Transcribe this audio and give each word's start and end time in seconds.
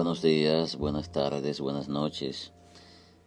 buenos 0.00 0.22
días, 0.22 0.76
buenas 0.76 1.12
tardes, 1.12 1.60
buenas 1.60 1.90
noches 1.90 2.54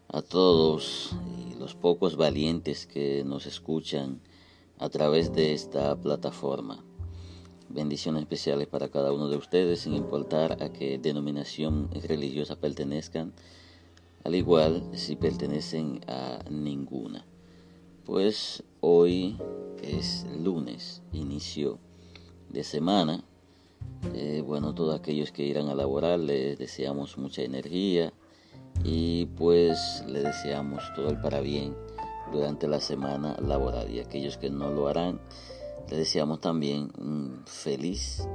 a 0.08 0.24
todos 0.24 1.15
y 1.38 1.54
los 1.60 1.76
pocos 1.76 2.15
valientes 2.15 2.88
que 2.88 3.24
nos 3.24 3.46
escuchan 3.46 4.20
a 4.79 4.90
través 4.90 5.31
de 5.33 5.54
esta 5.54 5.96
plataforma. 5.96 6.83
Bendiciones 7.70 8.24
especiales 8.24 8.65
para 8.65 8.90
cada 8.90 9.12
uno 9.12 9.29
de 9.29 9.38
ustedes, 9.38 9.81
sin 9.81 9.94
importar 9.94 10.63
a 10.63 10.74
qué 10.74 10.97
denominación 10.97 11.92
religiosa 12.08 12.56
pertenezcan, 12.56 13.33
al 14.24 14.33
igual 14.33 14.90
si 14.94 15.15
pertenecen 15.15 16.02
a 16.08 16.40
ninguna. 16.49 17.23
Pues 18.03 18.63
hoy 18.81 19.38
es 19.84 20.26
lunes, 20.44 21.03
inicio 21.12 21.77
de 22.49 22.63
semana. 22.63 23.23
Eh, 24.13 24.43
bueno, 24.45 24.75
todos 24.75 24.99
aquellos 24.99 25.31
que 25.31 25.43
irán 25.43 25.69
a 25.69 25.75
laborar 25.75 26.19
les 26.19 26.57
deseamos 26.57 27.17
mucha 27.17 27.41
energía 27.41 28.13
y 28.83 29.25
pues 29.37 30.03
le 30.07 30.21
deseamos 30.21 30.83
todo 30.95 31.09
el 31.09 31.19
para 31.19 31.39
bien 31.39 31.75
durante 32.31 32.67
la 32.67 32.79
semana 32.79 33.37
laboral 33.39 33.89
y 33.91 33.99
aquellos 33.99 34.37
que 34.37 34.49
no 34.49 34.69
lo 34.71 34.87
harán 34.87 35.19
le 35.89 35.97
deseamos 35.97 36.39
también 36.39 36.91
un 36.97 37.43
feliz 37.45 38.27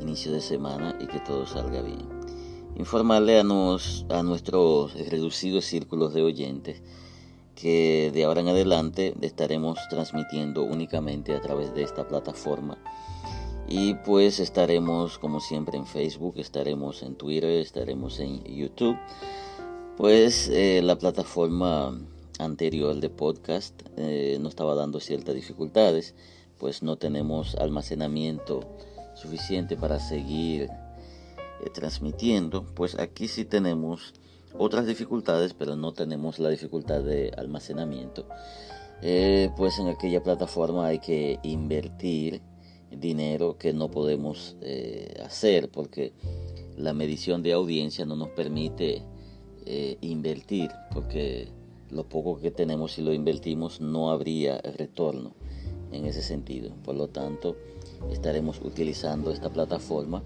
inicio 0.00 0.32
de 0.32 0.40
semana 0.40 0.96
y 1.00 1.06
que 1.06 1.18
todo 1.20 1.46
salga 1.46 1.82
bien. 1.82 2.08
Informarle 2.76 3.38
a, 3.38 3.44
nos, 3.44 4.04
a 4.10 4.22
nuestros 4.22 4.94
reducidos 5.08 5.64
círculos 5.64 6.12
de 6.12 6.22
oyentes 6.22 6.82
que 7.54 8.10
de 8.12 8.24
ahora 8.24 8.40
en 8.40 8.48
adelante 8.48 9.14
estaremos 9.22 9.78
transmitiendo 9.88 10.62
únicamente 10.62 11.34
a 11.34 11.40
través 11.40 11.72
de 11.74 11.82
esta 11.84 12.06
plataforma. 12.06 12.76
Y 13.66 13.94
pues 13.94 14.40
estaremos 14.40 15.18
como 15.18 15.40
siempre 15.40 15.78
en 15.78 15.86
Facebook, 15.86 16.34
estaremos 16.36 17.02
en 17.02 17.14
Twitter, 17.14 17.50
estaremos 17.50 18.20
en 18.20 18.44
YouTube. 18.44 18.96
Pues 19.96 20.48
eh, 20.48 20.82
la 20.82 20.98
plataforma 20.98 21.98
anterior 22.38 23.00
de 23.00 23.08
podcast 23.08 23.80
eh, 23.96 24.38
nos 24.40 24.50
estaba 24.50 24.74
dando 24.74 25.00
ciertas 25.00 25.34
dificultades 25.34 26.14
pues 26.58 26.82
no 26.82 26.96
tenemos 26.96 27.54
almacenamiento 27.56 28.60
suficiente 29.14 29.76
para 29.76 30.00
seguir 30.00 30.64
eh, 30.64 31.70
transmitiendo, 31.72 32.64
pues 32.74 32.98
aquí 32.98 33.28
sí 33.28 33.44
tenemos 33.44 34.14
otras 34.56 34.86
dificultades, 34.86 35.52
pero 35.52 35.76
no 35.76 35.92
tenemos 35.92 36.38
la 36.38 36.48
dificultad 36.48 37.02
de 37.02 37.32
almacenamiento. 37.36 38.26
Pues 39.56 39.78
en 39.78 39.88
aquella 39.88 40.22
plataforma 40.22 40.86
hay 40.86 41.00
que 41.00 41.38
invertir 41.42 42.40
dinero 42.90 43.56
que 43.58 43.72
no 43.72 43.90
podemos 43.90 44.56
eh, 44.60 45.14
hacer 45.24 45.68
porque 45.70 46.12
la 46.76 46.92
medición 46.92 47.42
de 47.42 47.52
audiencia 47.52 48.04
no 48.04 48.16
nos 48.16 48.28
permite 48.30 49.02
invertir 50.02 50.70
porque 50.92 51.48
lo 51.90 52.06
poco 52.06 52.38
que 52.38 52.50
tenemos 52.50 52.92
si 52.92 53.02
lo 53.02 53.14
invertimos 53.14 53.80
no 53.80 54.10
habría 54.10 54.58
retorno 54.58 55.32
en 55.92 56.06
ese 56.06 56.22
sentido. 56.22 56.74
Por 56.84 56.96
lo 56.96 57.08
tanto, 57.08 57.56
estaremos 58.10 58.60
utilizando 58.62 59.30
esta 59.30 59.50
plataforma, 59.50 60.22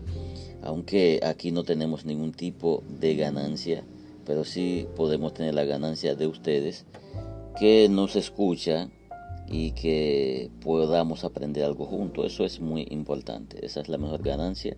aunque 0.62 1.20
aquí 1.22 1.52
no 1.52 1.64
tenemos 1.64 2.04
ningún 2.04 2.32
tipo 2.32 2.82
de 2.88 3.14
ganancia, 3.16 3.84
pero 4.24 4.44
sí 4.44 4.86
podemos 4.96 5.34
tener 5.34 5.54
la 5.54 5.64
ganancia 5.64 6.14
de 6.14 6.26
ustedes 6.26 6.86
que 7.58 7.88
nos 7.88 8.16
escuchan 8.16 8.92
y 9.50 9.72
que 9.72 10.50
podamos 10.60 11.24
aprender 11.24 11.64
algo 11.64 11.86
juntos. 11.86 12.26
Eso 12.26 12.44
es 12.44 12.60
muy 12.60 12.86
importante. 12.90 13.64
Esa 13.64 13.80
es 13.80 13.88
la 13.88 13.98
mejor 13.98 14.22
ganancia, 14.22 14.76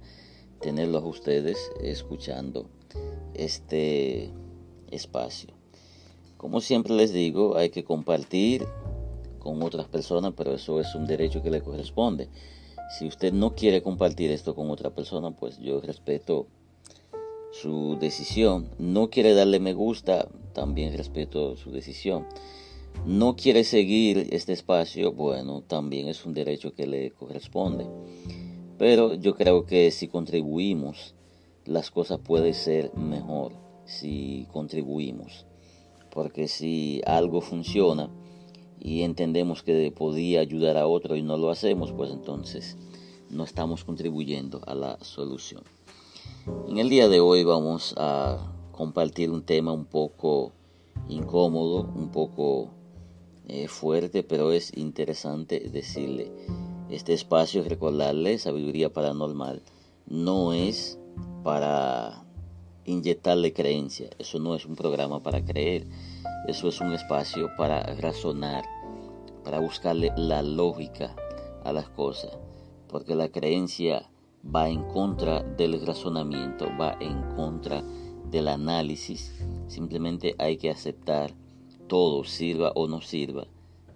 tenerlos 0.61 1.05
ustedes 1.05 1.71
escuchando 1.83 2.67
este 3.35 4.31
espacio. 4.91 5.51
Como 6.37 6.61
siempre 6.61 6.95
les 6.95 7.13
digo, 7.13 7.57
hay 7.57 7.71
que 7.71 7.85
compartir 7.85 8.67
con 9.39 9.63
otras 9.63 9.89
personas, 9.89 10.35
pero 10.37 10.55
eso 10.55 10.81
es 10.81 10.95
un 10.95 11.07
derecho 11.07 11.43
que 11.43 11.51
le 11.51 11.63
corresponde. 11.63 12.29
Si 12.99 13.07
usted 13.07 13.33
no 13.33 13.55
quiere 13.55 13.83
compartir 13.83 14.31
esto 14.31 14.55
con 14.55 14.71
otra 14.71 14.91
persona, 14.91 15.31
pues 15.31 15.59
yo 15.59 15.81
respeto 15.81 16.47
su 17.53 17.97
decisión. 18.01 18.71
No 18.79 19.11
quiere 19.11 19.35
darle 19.35 19.61
me 19.61 19.75
gusta, 19.75 20.29
también 20.53 20.97
respeto 20.97 21.57
su 21.57 21.71
decisión. 21.71 22.27
No 23.07 23.35
quiere 23.37 23.65
seguir 23.65 24.29
este 24.31 24.53
espacio, 24.53 25.13
bueno, 25.13 25.63
también 25.63 26.09
es 26.09 26.27
un 26.27 26.35
derecho 26.35 26.75
que 26.75 26.87
le 26.87 27.11
corresponde. 27.13 27.87
Pero 28.79 29.15
yo 29.15 29.35
creo 29.35 29.67
que 29.67 29.91
si 29.91 30.09
contribuimos, 30.09 31.15
las 31.65 31.91
cosas 31.91 32.19
pueden 32.19 32.55
ser 32.55 32.95
mejor 32.95 33.53
si 33.85 34.47
contribuimos. 34.53 35.47
Porque 36.11 36.49
si 36.49 37.01
algo 37.07 37.41
funciona, 37.41 38.11
y 38.81 39.03
entendemos 39.03 39.63
que 39.63 39.93
podía 39.93 40.41
ayudar 40.41 40.77
a 40.79 40.87
otro 40.87 41.15
y 41.15 41.23
no 41.23 41.37
lo 41.37 41.51
hacemos, 41.51 41.93
pues 41.93 42.11
entonces 42.11 42.79
no 43.29 43.45
estamos 43.45 43.85
contribuyendo 43.85 44.63
a 44.67 44.75
la 44.75 44.99
solución. 45.03 45.63
En 46.67 46.79
el 46.79 46.89
día 46.89 47.09
de 47.09 47.21
hoy 47.21 47.45
vamos 47.45 47.95
a 47.99 48.53
compartir 48.73 49.31
un 49.31 49.43
tema 49.43 49.73
un 49.73 49.85
poco 49.85 50.53
incómodo, 51.09 51.93
un 51.95 52.11
poco 52.11 52.71
eh, 53.49 53.69
fuerte, 53.69 54.23
pero 54.23 54.53
es 54.53 54.77
interesante 54.77 55.61
decirle. 55.61 56.31
Este 56.89 57.13
espacio, 57.13 57.63
recordarle, 57.63 58.39
sabiduría 58.39 58.93
paranormal, 58.93 59.63
no 60.07 60.53
es 60.53 60.99
para 61.45 62.25
inyectarle 62.85 63.53
creencia, 63.53 64.11
eso 64.19 64.41
no 64.41 64.57
es 64.57 64.67
un 64.67 64.75
programa 64.75 65.23
para 65.23 65.45
creer 65.45 65.87
eso 66.47 66.69
es 66.69 66.81
un 66.81 66.93
espacio 66.95 67.55
para 67.57 67.83
razonar, 67.97 68.65
para 69.45 69.61
buscarle 69.61 70.11
la 70.17 70.43
lógica 70.43 71.15
a 71.65 71.73
las 71.73 71.89
cosas, 71.91 72.33
porque 72.89 73.15
la 73.15 73.29
creencia 73.29 74.11
va 74.43 74.69
en 74.69 74.83
contra 74.85 75.43
del 75.43 75.85
razonamiento, 75.85 76.67
va 76.81 76.97
en 76.99 77.23
contra 77.37 77.85
del 78.31 78.49
análisis. 78.49 79.35
Simplemente 79.69 80.35
hay 80.39 80.57
que 80.57 80.71
aceptar 80.71 81.35
todo, 81.91 82.23
sirva 82.23 82.71
o 82.77 82.87
no 82.87 83.01
sirva. 83.01 83.49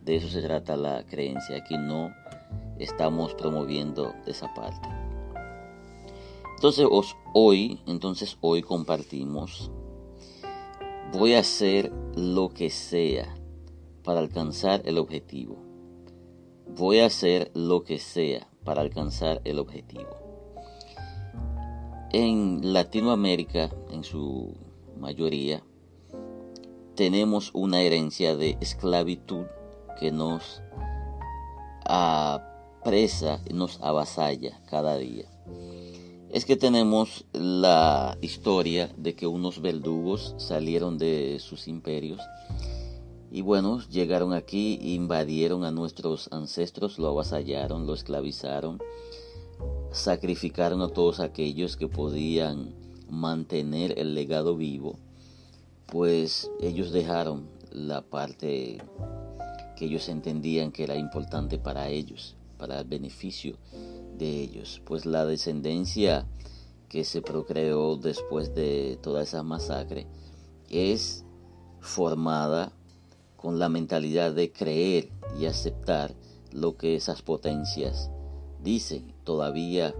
De 0.03 0.16
eso 0.16 0.28
se 0.28 0.43
trata 0.43 0.77
la 0.77 1.06
creencia. 1.06 1.56
Aquí 1.56 1.78
no 1.78 2.12
estamos 2.78 3.34
promoviendo 3.34 4.12
esa 4.27 4.53
parte. 4.53 4.88
Entonces 6.56 6.87
hoy, 7.33 7.81
entonces 7.87 8.37
hoy 8.41 8.62
compartimos 8.62 9.71
Voy 11.16 11.34
a 11.34 11.41
hacer 11.41 11.93
lo 12.16 12.49
que 12.49 12.71
sea 12.71 13.37
para 14.03 14.19
alcanzar 14.19 14.83
el 14.84 14.99
objetivo. 14.99 15.59
Voy 16.77 16.99
a 16.99 17.06
hacer 17.06 17.53
lo 17.54 17.84
que 17.84 18.00
sea 18.00 18.49
para 18.65 18.81
alcanzar 18.81 19.41
el 19.44 19.60
objetivo. 19.60 20.09
En 22.12 22.72
Latinoamérica, 22.72 23.71
en 23.93 24.03
su 24.03 24.56
mayoría, 24.99 25.62
tenemos 26.94 27.50
una 27.55 27.82
herencia 27.82 28.37
de 28.37 28.56
esclavitud 28.60 29.47
que 29.99 30.10
nos 30.12 30.62
apresa 31.84 33.41
nos 33.53 33.81
avasalla 33.81 34.60
cada 34.66 34.97
día. 34.97 35.27
Es 36.31 36.44
que 36.44 36.56
tenemos 36.56 37.27
la 37.33 38.19
historia 38.21 38.93
de 38.97 39.15
que 39.15 39.27
unos 39.27 39.60
verdugos 39.60 40.34
salieron 40.38 40.99
de 40.99 41.38
sus 41.41 41.69
imperios 41.69 42.21
y 43.31 43.43
bueno, 43.43 43.81
llegaron 43.88 44.33
aquí, 44.33 44.78
invadieron 44.81 45.65
a 45.65 45.72
nuestros 45.72 46.28
ancestros, 46.33 47.00
lo 47.00 47.09
avasallaron, 47.09 47.84
lo 47.84 47.94
esclavizaron, 47.94 48.81
sacrificaron 49.91 50.83
a 50.83 50.89
todos 50.89 51.18
aquellos 51.18 51.77
que 51.77 51.89
podían 51.89 52.77
mantener 53.10 53.98
el 53.98 54.15
legado 54.15 54.57
vivo, 54.57 55.01
pues 55.94 56.50
ellos 56.60 56.91
dejaron 56.91 57.48
la 57.70 58.02
parte 58.02 58.82
que 59.76 59.84
ellos 59.84 60.08
entendían 60.08 60.72
que 60.72 60.82
era 60.82 60.96
importante 60.96 61.56
para 61.56 61.88
ellos, 61.88 62.34
para 62.58 62.80
el 62.80 62.84
beneficio 62.84 63.58
de 64.18 64.41
ellos, 64.41 64.82
pues 64.84 65.06
la 65.06 65.24
descendencia 65.24 66.26
que 66.88 67.04
se 67.04 67.22
procreó 67.22 67.94
después 67.94 68.56
de 68.56 68.98
toda 69.02 69.22
esa 69.22 69.44
masacre 69.44 70.08
es 70.68 71.24
formada 71.78 72.72
con 73.36 73.60
la 73.60 73.68
mentalidad 73.68 74.32
de 74.32 74.50
creer 74.50 75.10
y 75.38 75.46
aceptar 75.46 76.12
lo 76.50 76.76
que 76.76 76.96
esas 76.96 77.22
potencias 77.22 78.10
dicen. 78.60 79.14
Todavía 79.22 79.94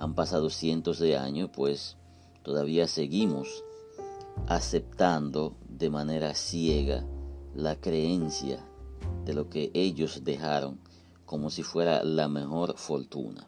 han 0.00 0.16
pasado 0.16 0.50
cientos 0.50 0.98
de 0.98 1.16
años, 1.16 1.48
pues 1.54 1.96
todavía 2.42 2.88
seguimos 2.88 3.62
aceptando 4.46 5.56
de 5.68 5.90
manera 5.90 6.34
ciega 6.34 7.04
la 7.54 7.76
creencia 7.76 8.64
de 9.24 9.34
lo 9.34 9.48
que 9.48 9.70
ellos 9.74 10.22
dejaron 10.24 10.80
como 11.24 11.50
si 11.50 11.62
fuera 11.62 12.02
la 12.04 12.28
mejor 12.28 12.76
fortuna. 12.78 13.46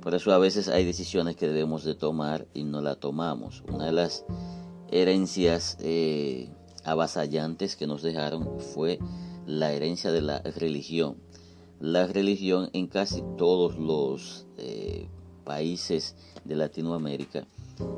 Por 0.00 0.14
eso 0.14 0.32
a 0.32 0.38
veces 0.38 0.68
hay 0.68 0.84
decisiones 0.84 1.34
que 1.34 1.48
debemos 1.48 1.82
de 1.82 1.94
tomar 1.94 2.46
y 2.52 2.64
no 2.64 2.80
la 2.80 2.94
tomamos. 2.96 3.64
Una 3.72 3.86
de 3.86 3.92
las 3.92 4.24
herencias 4.90 5.76
eh, 5.80 6.50
avasallantes 6.84 7.74
que 7.74 7.86
nos 7.86 8.02
dejaron 8.02 8.60
fue 8.60 8.98
la 9.46 9.72
herencia 9.72 10.12
de 10.12 10.20
la 10.20 10.40
religión. 10.40 11.16
La 11.80 12.06
religión 12.06 12.70
en 12.72 12.86
casi 12.86 13.22
todos 13.36 13.78
los 13.78 14.46
eh, 14.58 15.08
países 15.44 16.16
de 16.44 16.56
Latinoamérica, 16.56 17.46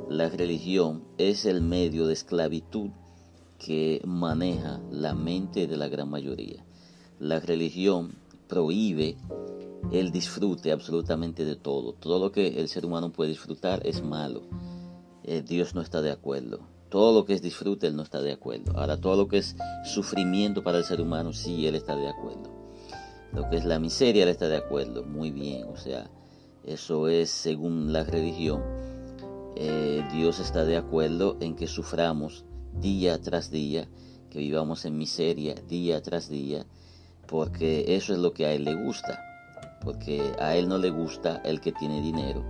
la 0.09 0.29
religión 0.29 1.05
es 1.19 1.45
el 1.45 1.61
medio 1.61 2.07
de 2.07 2.13
esclavitud 2.13 2.91
que 3.59 4.01
maneja 4.05 4.81
la 4.91 5.15
mente 5.15 5.67
de 5.67 5.77
la 5.77 5.89
gran 5.89 6.11
mayoría. 6.11 6.65
La 7.19 7.41
religión 7.41 8.15
prohíbe 8.49 9.17
el 9.93 10.11
disfrute 10.13 10.73
absolutamente 10.73 11.45
de 11.45 11.57
todo. 11.57 11.93
Todo 11.95 12.19
lo 12.19 12.33
que 12.33 12.61
el 12.61 12.69
ser 12.69 12.87
humano 12.87 13.13
puede 13.13 13.31
disfrutar 13.31 13.87
es 13.87 14.03
malo. 14.03 14.43
Eh, 15.25 15.43
Dios 15.43 15.75
no 15.75 15.81
está 15.81 16.03
de 16.03 16.11
acuerdo. 16.11 16.61
Todo 16.89 17.13
lo 17.13 17.25
que 17.25 17.35
es 17.35 17.43
disfrute, 17.43 17.89
Él 17.89 17.97
no 17.97 18.03
está 18.03 18.23
de 18.23 18.33
acuerdo. 18.33 18.79
Ahora, 18.79 19.01
todo 19.01 19.17
lo 19.17 19.29
que 19.29 19.39
es 19.39 19.57
sufrimiento 19.85 20.63
para 20.63 20.79
el 20.79 20.85
ser 20.85 21.01
humano, 21.01 21.33
sí, 21.33 21.67
Él 21.67 21.75
está 21.75 21.97
de 21.97 22.09
acuerdo. 22.09 22.51
Lo 23.33 23.49
que 23.51 23.57
es 23.57 23.65
la 23.65 23.79
miseria, 23.79 24.23
Él 24.23 24.29
está 24.29 24.49
de 24.49 24.57
acuerdo. 24.57 25.05
Muy 25.05 25.31
bien, 25.31 25.65
o 25.65 25.77
sea, 25.77 26.09
eso 26.65 27.09
es 27.09 27.31
según 27.31 27.93
la 27.93 28.05
religión. 28.05 28.63
Eh, 29.57 30.05
Dios 30.13 30.39
está 30.39 30.65
de 30.65 30.77
acuerdo 30.77 31.37
en 31.41 31.57
que 31.57 31.67
suframos 31.67 32.45
día 32.81 33.21
tras 33.21 33.51
día, 33.51 33.89
que 34.31 34.39
vivamos 34.39 34.85
en 34.85 34.99
miseria 34.99 35.55
día 35.69 36.03
tras 36.03 36.29
día, 36.29 36.67
porque 37.27 37.97
eso 37.97 38.13
es 38.13 38.19
lo 38.19 38.33
que 38.33 38.47
a 38.47 38.53
Él 38.53 38.65
le 38.65 38.75
gusta. 38.75 39.23
Porque 39.83 40.33
a 40.39 40.57
Él 40.57 40.69
no 40.69 40.79
le 40.79 40.91
gusta 40.91 41.41
el 41.45 41.61
que 41.61 41.73
tiene 41.73 42.01
dinero 42.01 42.45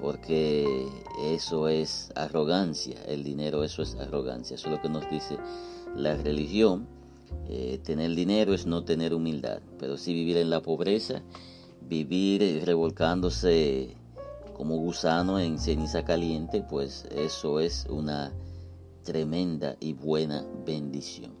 porque 0.00 0.86
eso 1.18 1.68
es 1.68 2.12
arrogancia, 2.14 2.96
el 3.08 3.24
dinero 3.24 3.64
eso 3.64 3.82
es 3.82 3.94
arrogancia, 3.96 4.54
eso 4.54 4.68
es 4.68 4.76
lo 4.76 4.82
que 4.82 4.88
nos 4.88 5.08
dice 5.10 5.38
la 5.96 6.16
religión. 6.16 6.86
Eh, 7.48 7.80
tener 7.82 8.14
dinero 8.14 8.54
es 8.54 8.66
no 8.66 8.84
tener 8.84 9.14
humildad, 9.14 9.60
pero 9.78 9.96
sí 9.96 10.12
vivir 10.12 10.36
en 10.36 10.50
la 10.50 10.62
pobreza, 10.62 11.22
vivir 11.80 12.62
revolcándose 12.64 13.96
como 14.56 14.78
gusano 14.78 15.38
en 15.38 15.58
ceniza 15.58 16.02
caliente, 16.02 16.62
pues 16.62 17.04
eso 17.10 17.60
es 17.60 17.86
una 17.90 18.32
tremenda 19.04 19.76
y 19.80 19.92
buena 19.92 20.46
bendición. 20.64 21.32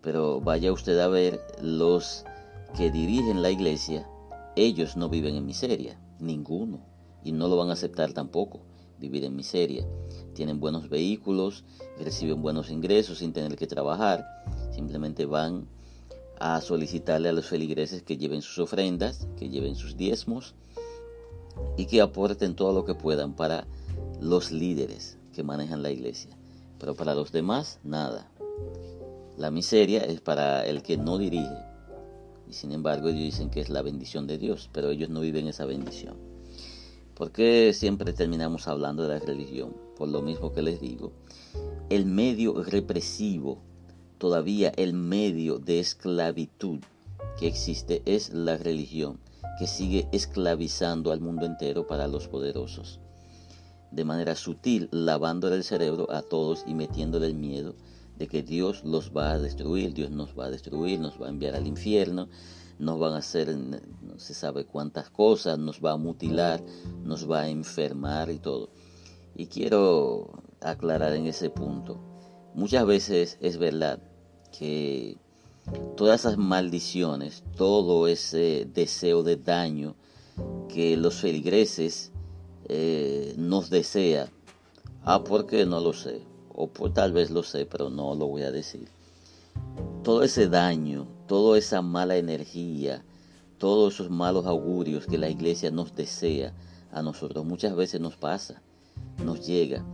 Pero 0.00 0.40
vaya 0.40 0.72
usted 0.72 0.98
a 0.98 1.08
ver 1.08 1.42
los 1.60 2.24
que 2.74 2.90
dirigen 2.90 3.42
la 3.42 3.50
iglesia, 3.50 4.08
ellos 4.56 4.96
no 4.96 5.10
viven 5.10 5.34
en 5.34 5.44
miseria, 5.44 6.00
ninguno 6.20 6.80
y 7.22 7.32
no 7.32 7.48
lo 7.48 7.58
van 7.58 7.68
a 7.68 7.74
aceptar 7.74 8.14
tampoco, 8.14 8.60
vivir 8.98 9.24
en 9.24 9.36
miseria. 9.36 9.86
Tienen 10.32 10.58
buenos 10.58 10.88
vehículos, 10.88 11.64
reciben 11.98 12.40
buenos 12.40 12.70
ingresos 12.70 13.18
sin 13.18 13.34
tener 13.34 13.56
que 13.56 13.66
trabajar, 13.66 14.24
simplemente 14.70 15.26
van 15.26 15.68
a 16.40 16.62
solicitarle 16.62 17.28
a 17.28 17.32
los 17.32 17.46
feligreses 17.46 18.02
que 18.02 18.16
lleven 18.16 18.40
sus 18.40 18.58
ofrendas, 18.58 19.28
que 19.36 19.50
lleven 19.50 19.76
sus 19.76 19.98
diezmos 19.98 20.54
y 21.76 21.86
que 21.86 22.00
aporten 22.00 22.54
todo 22.54 22.72
lo 22.72 22.84
que 22.84 22.94
puedan 22.94 23.34
para 23.34 23.66
los 24.20 24.52
líderes 24.52 25.18
que 25.34 25.42
manejan 25.42 25.82
la 25.82 25.90
iglesia. 25.90 26.30
Pero 26.78 26.94
para 26.94 27.14
los 27.14 27.32
demás, 27.32 27.78
nada. 27.84 28.28
La 29.36 29.50
miseria 29.50 30.02
es 30.02 30.20
para 30.20 30.66
el 30.66 30.82
que 30.82 30.96
no 30.96 31.18
dirige. 31.18 31.56
Y 32.48 32.52
sin 32.52 32.72
embargo 32.72 33.08
ellos 33.08 33.20
dicen 33.20 33.50
que 33.50 33.60
es 33.60 33.70
la 33.70 33.82
bendición 33.82 34.26
de 34.26 34.38
Dios, 34.38 34.68
pero 34.72 34.90
ellos 34.90 35.08
no 35.08 35.20
viven 35.20 35.48
esa 35.48 35.64
bendición. 35.64 36.16
¿Por 37.14 37.30
qué 37.30 37.72
siempre 37.72 38.12
terminamos 38.12 38.68
hablando 38.68 39.04
de 39.04 39.10
la 39.10 39.24
religión? 39.24 39.74
Por 39.96 40.08
lo 40.08 40.22
mismo 40.22 40.52
que 40.52 40.62
les 40.62 40.80
digo, 40.80 41.12
el 41.88 42.06
medio 42.06 42.62
represivo, 42.64 43.58
todavía 44.18 44.72
el 44.76 44.92
medio 44.92 45.58
de 45.58 45.78
esclavitud 45.78 46.80
que 47.38 47.46
existe 47.46 48.02
es 48.06 48.32
la 48.32 48.56
religión, 48.56 49.18
que 49.58 49.66
sigue 49.66 50.08
esclavizando 50.12 51.12
al 51.12 51.20
mundo 51.20 51.46
entero 51.46 51.86
para 51.86 52.08
los 52.08 52.28
poderosos. 52.28 53.00
De 53.90 54.04
manera 54.04 54.34
sutil, 54.34 54.88
lavándole 54.90 55.56
el 55.56 55.64
cerebro 55.64 56.10
a 56.10 56.22
todos 56.22 56.64
y 56.66 56.74
metiéndole 56.74 57.26
el 57.26 57.34
miedo 57.34 57.74
de 58.16 58.28
que 58.28 58.42
Dios 58.42 58.84
los 58.84 59.12
va 59.14 59.32
a 59.32 59.38
destruir, 59.38 59.94
Dios 59.94 60.10
nos 60.10 60.38
va 60.38 60.46
a 60.46 60.50
destruir, 60.50 61.00
nos 61.00 61.20
va 61.20 61.26
a 61.26 61.30
enviar 61.30 61.54
al 61.54 61.66
infierno, 61.66 62.28
nos 62.78 62.98
van 62.98 63.14
a 63.14 63.18
hacer 63.18 63.56
no 63.56 64.18
se 64.18 64.34
sabe 64.34 64.64
cuántas 64.64 65.10
cosas, 65.10 65.58
nos 65.58 65.80
va 65.80 65.92
a 65.92 65.96
mutilar, 65.96 66.62
nos 67.04 67.30
va 67.30 67.42
a 67.42 67.48
enfermar 67.48 68.30
y 68.30 68.38
todo. 68.38 68.70
Y 69.34 69.46
quiero 69.46 70.42
aclarar 70.60 71.14
en 71.14 71.26
ese 71.26 71.50
punto, 71.50 72.00
muchas 72.54 72.86
veces 72.86 73.38
es 73.40 73.58
verdad 73.58 74.00
que 74.56 75.18
todas 75.96 76.20
esas 76.20 76.36
maldiciones, 76.36 77.44
todo 77.56 78.08
ese 78.08 78.68
deseo 78.72 79.22
de 79.22 79.36
daño 79.36 79.94
que 80.68 80.96
los 80.96 81.16
feligreses 81.16 82.10
eh, 82.68 83.34
nos 83.36 83.70
desea, 83.70 84.30
ah, 85.04 85.22
porque 85.24 85.66
no 85.66 85.80
lo 85.80 85.92
sé, 85.92 86.22
o 86.48 86.68
por, 86.68 86.92
tal 86.92 87.12
vez 87.12 87.30
lo 87.30 87.42
sé, 87.42 87.66
pero 87.66 87.90
no 87.90 88.14
lo 88.14 88.26
voy 88.26 88.42
a 88.42 88.50
decir. 88.50 88.88
Todo 90.02 90.22
ese 90.22 90.48
daño, 90.48 91.06
toda 91.26 91.58
esa 91.58 91.82
mala 91.82 92.16
energía, 92.16 93.04
todos 93.58 93.94
esos 93.94 94.10
malos 94.10 94.46
augurios 94.46 95.06
que 95.06 95.18
la 95.18 95.28
iglesia 95.28 95.70
nos 95.70 95.94
desea 95.94 96.52
a 96.90 97.02
nosotros, 97.02 97.44
muchas 97.44 97.76
veces 97.76 98.00
nos 98.00 98.16
pasa, 98.16 98.62
nos 99.24 99.46
llega, 99.46 99.84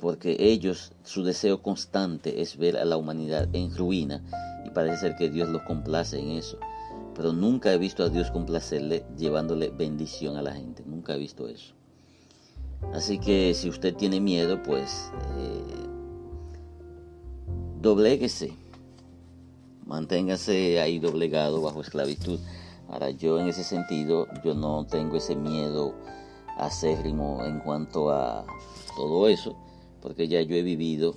porque 0.00 0.36
ellos, 0.38 0.92
su 1.04 1.22
deseo 1.22 1.62
constante 1.62 2.40
es 2.40 2.56
ver 2.56 2.76
a 2.76 2.84
la 2.84 2.96
humanidad 2.96 3.48
en 3.52 3.76
ruina 3.76 4.22
y 4.64 4.70
parece 4.70 4.98
ser 4.98 5.16
que 5.16 5.28
Dios 5.28 5.48
los 5.48 5.62
complace 5.62 6.18
en 6.18 6.30
eso. 6.30 6.58
Pero 7.14 7.32
nunca 7.32 7.72
he 7.72 7.78
visto 7.78 8.02
a 8.02 8.08
Dios 8.08 8.30
complacerle 8.30 9.04
llevándole 9.18 9.68
bendición 9.68 10.36
a 10.36 10.42
la 10.42 10.54
gente, 10.54 10.82
nunca 10.86 11.14
he 11.14 11.18
visto 11.18 11.48
eso. 11.48 11.74
Así 12.94 13.18
que 13.18 13.52
si 13.52 13.68
usted 13.68 13.94
tiene 13.94 14.20
miedo, 14.20 14.62
pues 14.62 15.10
eh, 15.38 15.86
dobléguese 17.82 18.54
manténgase 19.90 20.80
ahí 20.80 21.00
doblegado 21.00 21.60
bajo 21.60 21.80
esclavitud. 21.80 22.38
Ahora 22.88 23.10
yo 23.10 23.40
en 23.40 23.48
ese 23.48 23.64
sentido, 23.64 24.28
yo 24.44 24.54
no 24.54 24.86
tengo 24.86 25.16
ese 25.16 25.34
miedo 25.34 25.94
acérrimo 26.56 27.44
en 27.44 27.58
cuanto 27.58 28.10
a 28.10 28.46
todo 28.96 29.28
eso, 29.28 29.56
porque 30.00 30.28
ya 30.28 30.40
yo 30.42 30.56
he 30.56 30.62
vivido 30.62 31.16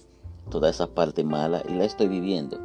toda 0.49 0.69
esa 0.69 0.87
parte 0.87 1.23
mala 1.23 1.63
y 1.67 1.73
la 1.73 1.85
estoy 1.85 2.07
viviendo. 2.07 2.59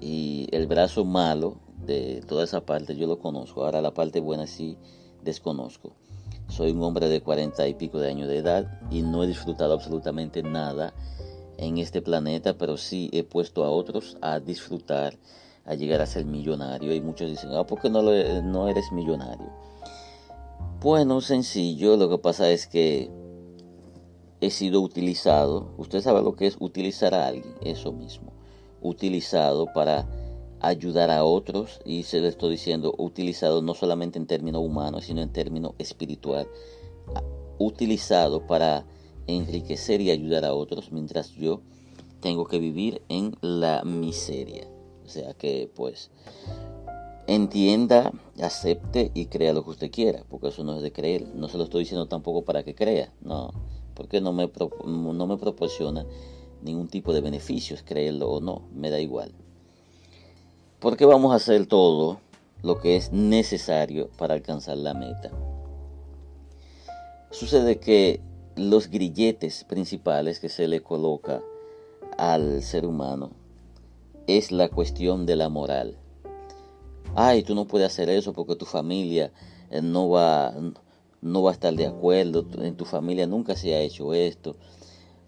Y 0.00 0.48
el 0.52 0.66
brazo 0.66 1.04
malo 1.04 1.56
de 1.86 2.22
toda 2.26 2.44
esa 2.44 2.64
parte 2.64 2.96
yo 2.96 3.06
lo 3.06 3.18
conozco. 3.18 3.64
Ahora 3.64 3.80
la 3.80 3.94
parte 3.94 4.20
buena 4.20 4.46
sí 4.46 4.76
desconozco. 5.22 5.92
Soy 6.48 6.72
un 6.72 6.82
hombre 6.82 7.08
de 7.08 7.20
cuarenta 7.22 7.66
y 7.66 7.74
pico 7.74 7.98
de 7.98 8.10
años 8.10 8.28
de 8.28 8.38
edad 8.38 8.80
y 8.90 9.02
no 9.02 9.24
he 9.24 9.26
disfrutado 9.26 9.72
absolutamente 9.72 10.42
nada 10.42 10.92
en 11.56 11.78
este 11.78 12.02
planeta, 12.02 12.58
pero 12.58 12.76
sí 12.76 13.10
he 13.12 13.22
puesto 13.22 13.64
a 13.64 13.70
otros 13.70 14.18
a 14.20 14.40
disfrutar, 14.40 15.18
a 15.64 15.74
llegar 15.74 16.00
a 16.02 16.06
ser 16.06 16.24
millonario. 16.24 16.94
Y 16.94 17.00
muchos 17.00 17.30
dicen, 17.30 17.50
ah, 17.54 17.66
¿por 17.66 17.80
qué 17.80 17.88
no, 17.88 18.02
no 18.02 18.68
eres 18.68 18.92
millonario? 18.92 19.48
Bueno, 20.80 21.20
sencillo, 21.22 21.96
lo 21.96 22.10
que 22.10 22.18
pasa 22.18 22.50
es 22.50 22.66
que 22.66 23.10
he 24.44 24.50
sido 24.50 24.80
utilizado, 24.80 25.72
usted 25.78 26.00
sabe 26.00 26.22
lo 26.22 26.36
que 26.36 26.46
es 26.46 26.56
utilizar 26.60 27.14
a 27.14 27.26
alguien, 27.26 27.54
eso 27.62 27.92
mismo, 27.92 28.32
utilizado 28.82 29.72
para 29.72 30.06
ayudar 30.60 31.10
a 31.10 31.24
otros 31.24 31.80
y 31.84 32.04
se 32.04 32.20
lo 32.20 32.28
estoy 32.28 32.52
diciendo 32.52 32.94
utilizado 32.98 33.62
no 33.62 33.74
solamente 33.74 34.18
en 34.18 34.26
términos 34.26 34.62
humanos, 34.62 35.04
sino 35.04 35.22
en 35.22 35.32
términos 35.32 35.72
espiritual, 35.78 36.46
utilizado 37.58 38.46
para 38.46 38.86
enriquecer 39.26 40.00
y 40.00 40.10
ayudar 40.10 40.44
a 40.44 40.54
otros 40.54 40.92
mientras 40.92 41.30
yo 41.32 41.60
tengo 42.20 42.46
que 42.46 42.58
vivir 42.58 43.02
en 43.08 43.36
la 43.40 43.82
miseria. 43.84 44.68
O 45.04 45.08
sea 45.08 45.34
que 45.34 45.70
pues 45.74 46.10
entienda, 47.26 48.12
acepte 48.42 49.10
y 49.14 49.26
crea 49.26 49.52
lo 49.52 49.64
que 49.64 49.70
usted 49.70 49.90
quiera, 49.90 50.24
porque 50.28 50.48
eso 50.48 50.64
no 50.64 50.76
es 50.76 50.82
de 50.82 50.92
creer. 50.92 51.28
No 51.34 51.48
se 51.48 51.58
lo 51.58 51.64
estoy 51.64 51.80
diciendo 51.80 52.06
tampoco 52.06 52.44
para 52.44 52.62
que 52.62 52.74
crea, 52.74 53.12
no, 53.20 53.52
porque 53.94 54.20
no 54.20 54.32
me, 54.32 54.50
no 54.84 55.26
me 55.26 55.36
proporciona 55.36 56.04
ningún 56.62 56.88
tipo 56.88 57.12
de 57.12 57.20
beneficios, 57.20 57.82
creerlo 57.84 58.30
o 58.30 58.40
no, 58.40 58.62
me 58.72 58.90
da 58.90 59.00
igual. 59.00 59.32
Porque 60.80 61.04
vamos 61.04 61.32
a 61.32 61.36
hacer 61.36 61.66
todo 61.66 62.20
lo 62.62 62.80
que 62.80 62.96
es 62.96 63.12
necesario 63.12 64.08
para 64.16 64.34
alcanzar 64.34 64.78
la 64.78 64.94
meta. 64.94 65.30
Sucede 67.30 67.78
que 67.78 68.20
los 68.56 68.88
grilletes 68.88 69.64
principales 69.64 70.40
que 70.40 70.48
se 70.48 70.68
le 70.68 70.80
coloca 70.80 71.42
al 72.16 72.62
ser 72.62 72.86
humano 72.86 73.30
es 74.26 74.52
la 74.52 74.68
cuestión 74.68 75.26
de 75.26 75.36
la 75.36 75.48
moral. 75.48 75.96
Ay, 77.14 77.42
tú 77.42 77.54
no 77.54 77.66
puedes 77.66 77.88
hacer 77.88 78.08
eso 78.08 78.32
porque 78.32 78.56
tu 78.56 78.64
familia 78.64 79.32
eh, 79.70 79.82
no 79.82 80.08
va, 80.08 80.54
no 81.24 81.42
va 81.42 81.50
a 81.50 81.54
estar 81.54 81.74
de 81.74 81.86
acuerdo, 81.86 82.46
en 82.58 82.76
tu 82.76 82.84
familia 82.84 83.26
nunca 83.26 83.56
se 83.56 83.74
ha 83.74 83.80
hecho 83.80 84.12
esto. 84.12 84.56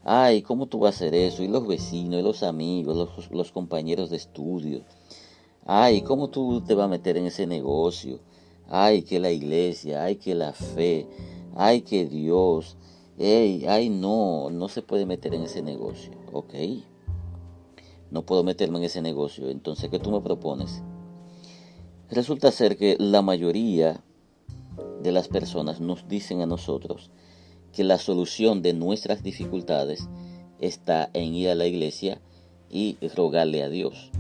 Ay, 0.05 0.43
¿cómo 0.43 0.67
tú 0.67 0.79
vas 0.79 0.95
a 0.95 0.97
hacer 0.97 1.15
eso? 1.15 1.43
Y 1.43 1.49
los 1.49 1.67
vecinos, 1.67 2.21
y 2.21 2.23
los 2.23 2.43
amigos, 2.43 2.97
los, 2.97 3.31
los 3.33 3.51
compañeros 3.51 4.11
de 4.11 4.19
estudio. 4.19 4.83
Ay, 5.65 6.03
¿cómo 6.03 6.29
tú 6.29 6.61
te 6.61 6.75
vas 6.75 6.85
a 6.85 6.89
meter 6.89 7.17
en 7.17 7.27
ese 7.27 7.47
negocio? 7.47 8.21
Ay, 8.69 9.03
que 9.03 9.19
la 9.19 9.31
iglesia, 9.31 10.05
ay, 10.05 10.17
que 10.17 10.35
la 10.35 10.53
fe, 10.53 11.09
ay, 11.57 11.81
que 11.81 12.07
Dios. 12.07 12.77
Ey, 13.19 13.65
ay, 13.67 13.89
no, 13.89 14.51
no 14.51 14.69
se 14.69 14.83
puede 14.83 15.07
meter 15.07 15.35
en 15.35 15.43
ese 15.43 15.63
negocio. 15.63 16.13
Ok, 16.31 16.55
no 18.11 18.27
puedo 18.27 18.45
meterme 18.45 18.79
en 18.79 18.85
ese 18.85 19.01
negocio. 19.01 19.49
Entonces, 19.49 19.89
¿qué 19.91 19.99
tú 19.99 20.11
me 20.11 20.21
propones? 20.21 20.83
Resulta 22.11 22.53
ser 22.53 22.77
que 22.77 22.97
la 23.01 23.23
mayoría 23.23 24.05
de 25.03 25.13
las 25.13 25.29
personas 25.29 25.81
nos 25.81 26.09
dicen 26.09 26.43
a 26.43 26.47
nosotros 26.47 27.11
que 27.73 27.85
la 27.85 27.99
solución 27.99 28.63
de 28.63 28.73
nuestras 28.73 29.23
dificultades 29.23 30.09
está 30.61 31.11
en 31.13 31.35
ir 31.35 31.51
a 31.51 31.55
la 31.55 31.67
iglesia 31.67 32.21
y 32.71 32.97
rogarle 33.15 33.63
a 33.63 33.69
Dios. 33.69 34.11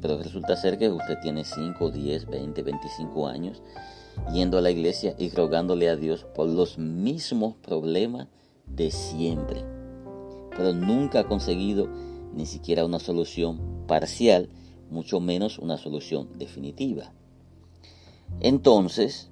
Pero 0.00 0.18
resulta 0.18 0.56
ser 0.56 0.78
que 0.78 0.88
usted 0.88 1.18
tiene 1.22 1.44
5, 1.44 1.90
10, 1.90 2.26
20, 2.26 2.62
25 2.62 3.26
años 3.28 3.62
yendo 4.32 4.58
a 4.58 4.60
la 4.60 4.70
iglesia 4.70 5.14
y 5.18 5.30
rogándole 5.30 5.88
a 5.88 5.96
Dios 5.96 6.24
por 6.34 6.48
los 6.48 6.78
mismos 6.78 7.54
problemas 7.56 8.28
de 8.66 8.90
siempre. 8.90 9.64
Pero 10.50 10.72
nunca 10.72 11.20
ha 11.20 11.28
conseguido 11.28 11.88
ni 12.34 12.46
siquiera 12.46 12.84
una 12.84 12.98
solución 12.98 13.84
parcial, 13.86 14.48
mucho 14.90 15.20
menos 15.20 15.58
una 15.58 15.76
solución 15.76 16.28
definitiva. 16.38 17.12
Entonces, 18.40 19.30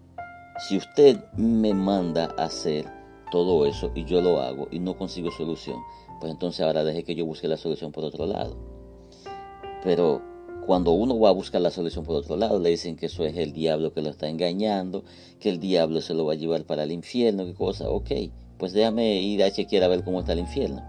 si 0.68 0.76
usted 0.76 1.18
me 1.36 1.72
manda 1.72 2.34
a 2.36 2.44
hacer 2.44 2.86
todo 3.30 3.66
eso 3.66 3.90
y 3.94 4.04
yo 4.04 4.20
lo 4.20 4.40
hago 4.40 4.68
y 4.70 4.78
no 4.78 4.96
consigo 4.96 5.30
solución, 5.30 5.78
pues 6.20 6.30
entonces 6.30 6.60
ahora 6.60 6.84
deje 6.84 7.04
que 7.04 7.14
yo 7.14 7.24
busque 7.24 7.48
la 7.48 7.56
solución 7.56 7.92
por 7.92 8.04
otro 8.04 8.26
lado. 8.26 8.56
Pero 9.82 10.20
cuando 10.66 10.92
uno 10.92 11.18
va 11.18 11.30
a 11.30 11.32
buscar 11.32 11.62
la 11.62 11.70
solución 11.70 12.04
por 12.04 12.16
otro 12.16 12.36
lado, 12.36 12.58
le 12.58 12.70
dicen 12.70 12.96
que 12.96 13.06
eso 13.06 13.24
es 13.24 13.36
el 13.36 13.52
diablo 13.52 13.94
que 13.94 14.02
lo 14.02 14.10
está 14.10 14.28
engañando, 14.28 15.04
que 15.38 15.48
el 15.48 15.58
diablo 15.58 16.02
se 16.02 16.12
lo 16.14 16.26
va 16.26 16.34
a 16.34 16.36
llevar 16.36 16.64
para 16.64 16.82
el 16.82 16.92
infierno, 16.92 17.46
qué 17.46 17.54
cosa, 17.54 17.88
ok, 17.88 18.10
pues 18.58 18.72
déjame 18.72 19.22
ir 19.22 19.42
a 19.42 19.50
chequear 19.50 19.84
a 19.84 19.88
ver 19.88 20.04
cómo 20.04 20.20
está 20.20 20.34
el 20.34 20.40
infierno, 20.40 20.84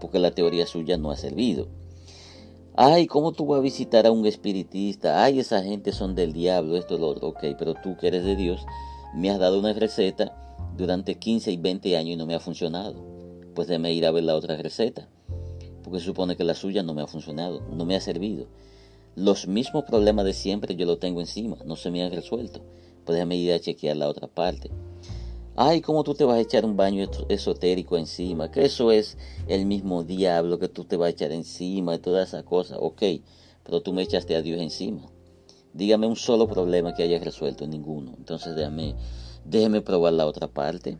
porque 0.00 0.18
la 0.18 0.32
teoría 0.32 0.66
suya 0.66 0.98
no 0.98 1.10
ha 1.10 1.16
servido. 1.16 1.68
Ay, 2.76 3.06
¿cómo 3.06 3.32
tú 3.32 3.46
vas 3.46 3.60
a 3.60 3.62
visitar 3.62 4.06
a 4.06 4.10
un 4.10 4.26
espiritista? 4.26 5.22
Ay, 5.24 5.38
esa 5.38 5.62
gente 5.62 5.92
son 5.92 6.14
del 6.14 6.32
diablo, 6.32 6.76
esto, 6.76 6.98
lo 6.98 7.08
otro, 7.08 7.28
ok, 7.28 7.44
pero 7.58 7.74
tú 7.74 7.96
que 7.96 8.08
eres 8.08 8.24
de 8.24 8.36
Dios, 8.36 8.66
me 9.14 9.30
has 9.30 9.38
dado 9.38 9.58
una 9.58 9.72
receta 9.72 10.34
durante 10.76 11.14
15 11.14 11.52
y 11.52 11.56
20 11.56 11.96
años 11.96 12.14
y 12.14 12.16
no 12.16 12.26
me 12.26 12.34
ha 12.34 12.40
funcionado. 12.40 13.02
Pues 13.54 13.68
déjame 13.68 13.92
ir 13.92 14.06
a 14.06 14.10
ver 14.10 14.24
la 14.24 14.34
otra 14.34 14.56
receta, 14.56 15.08
porque 15.82 16.00
se 16.00 16.06
supone 16.06 16.36
que 16.36 16.44
la 16.44 16.54
suya 16.54 16.82
no 16.82 16.94
me 16.94 17.02
ha 17.02 17.06
funcionado, 17.06 17.60
no 17.72 17.84
me 17.84 17.94
ha 17.94 18.00
servido. 18.00 18.46
Los 19.14 19.46
mismos 19.46 19.84
problemas 19.84 20.24
de 20.24 20.32
siempre 20.32 20.74
yo 20.74 20.86
lo 20.86 20.98
tengo 20.98 21.20
encima, 21.20 21.56
no 21.64 21.76
se 21.76 21.92
me 21.92 22.02
han 22.02 22.10
resuelto. 22.10 22.62
Pues 23.04 23.14
déjame 23.14 23.36
ir 23.36 23.52
a 23.52 23.60
chequear 23.60 23.96
la 23.96 24.08
otra 24.08 24.26
parte. 24.26 24.70
Ay, 25.54 25.82
¿cómo 25.82 26.02
tú 26.02 26.14
te 26.14 26.24
vas 26.24 26.36
a 26.36 26.40
echar 26.40 26.64
un 26.64 26.76
baño 26.76 27.08
esotérico 27.28 27.96
encima? 27.96 28.50
Que 28.50 28.64
eso 28.64 28.90
es 28.90 29.16
el 29.46 29.66
mismo 29.66 30.02
diablo 30.02 30.58
que 30.58 30.68
tú 30.68 30.84
te 30.84 30.96
vas 30.96 31.06
a 31.06 31.10
echar 31.10 31.30
encima 31.30 31.94
y 31.94 31.98
toda 32.00 32.24
esa 32.24 32.42
cosa. 32.42 32.76
Ok, 32.80 33.02
pero 33.62 33.80
tú 33.80 33.92
me 33.92 34.02
echaste 34.02 34.34
a 34.34 34.42
Dios 34.42 34.60
encima. 34.60 35.02
Dígame 35.74 36.06
un 36.06 36.16
solo 36.16 36.48
problema 36.48 36.94
que 36.94 37.02
hayas 37.02 37.22
resuelto, 37.22 37.66
ninguno. 37.66 38.14
Entonces 38.16 38.56
déjame, 38.56 38.94
déjeme 39.44 39.82
probar 39.82 40.14
la 40.14 40.26
otra 40.26 40.48
parte. 40.48 40.98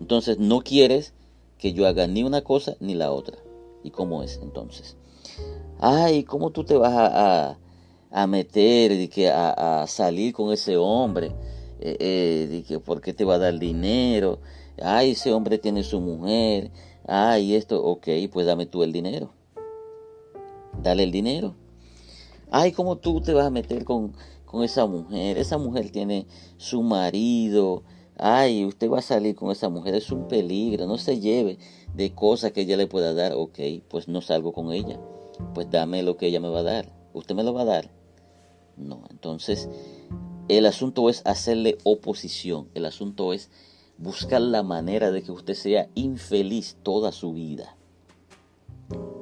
Entonces 0.00 0.38
no 0.38 0.60
quieres 0.62 1.14
que 1.58 1.72
yo 1.72 1.86
haga 1.86 2.06
ni 2.06 2.24
una 2.24 2.42
cosa 2.42 2.76
ni 2.80 2.94
la 2.94 3.12
otra. 3.12 3.38
¿Y 3.84 3.90
cómo 3.90 4.22
es 4.22 4.40
entonces? 4.42 4.96
ay, 5.80 6.24
¿cómo 6.24 6.50
tú 6.50 6.64
te 6.64 6.76
vas 6.76 6.92
a, 6.92 7.58
a, 8.10 8.26
meter, 8.26 8.92
y 8.92 9.08
que 9.08 9.30
a, 9.30 9.84
salir 9.86 10.32
con 10.32 10.52
ese 10.52 10.76
hombre? 10.76 11.32
Eh, 11.80 11.96
eh, 12.00 12.64
que 12.66 12.80
¿Por 12.80 13.00
qué 13.00 13.12
te 13.12 13.24
va 13.24 13.36
a 13.36 13.38
dar 13.38 13.58
dinero? 13.58 14.40
Ay, 14.82 15.12
ese 15.12 15.32
hombre 15.32 15.58
tiene 15.58 15.82
su 15.82 16.00
mujer. 16.00 16.70
Ay, 17.06 17.54
esto, 17.54 17.82
ok, 17.82 18.08
pues 18.32 18.46
dame 18.46 18.66
tú 18.66 18.82
el 18.82 18.92
dinero. 18.92 19.30
Dale 20.82 21.04
el 21.04 21.12
dinero. 21.12 21.54
Ay, 22.50 22.72
¿cómo 22.72 22.96
tú 22.96 23.20
te 23.20 23.32
vas 23.32 23.46
a 23.46 23.50
meter 23.50 23.84
con, 23.84 24.12
con 24.44 24.64
esa 24.64 24.86
mujer? 24.86 25.38
Esa 25.38 25.58
mujer 25.58 25.90
tiene 25.90 26.26
su 26.56 26.82
marido. 26.82 27.82
Ay, 28.16 28.64
usted 28.64 28.90
va 28.90 28.98
a 28.98 29.02
salir 29.02 29.34
con 29.36 29.50
esa 29.50 29.68
mujer, 29.68 29.94
es 29.94 30.10
un 30.10 30.26
peligro, 30.26 30.86
no 30.86 30.98
se 30.98 31.20
lleve 31.20 31.58
de 31.94 32.14
cosas 32.14 32.52
que 32.52 32.62
ella 32.62 32.76
le 32.76 32.88
pueda 32.88 33.14
dar. 33.14 33.32
Ok, 33.36 33.58
pues 33.88 34.08
no 34.08 34.20
salgo 34.20 34.52
con 34.52 34.72
ella 34.72 34.98
pues 35.54 35.70
dame 35.70 36.02
lo 36.02 36.16
que 36.16 36.26
ella 36.26 36.40
me 36.40 36.48
va 36.48 36.60
a 36.60 36.64
dar. 36.64 36.92
¿Usted 37.12 37.34
me 37.34 37.42
lo 37.42 37.52
va 37.52 37.62
a 37.62 37.66
dar? 37.66 37.90
No, 38.76 39.04
entonces 39.10 39.68
el 40.48 40.66
asunto 40.66 41.08
es 41.08 41.22
hacerle 41.24 41.78
oposición, 41.84 42.68
el 42.74 42.86
asunto 42.86 43.32
es 43.32 43.50
buscar 43.98 44.40
la 44.40 44.62
manera 44.62 45.10
de 45.10 45.22
que 45.22 45.32
usted 45.32 45.54
sea 45.54 45.88
infeliz 45.94 46.76
toda 46.82 47.12
su 47.12 47.32
vida. 47.32 47.76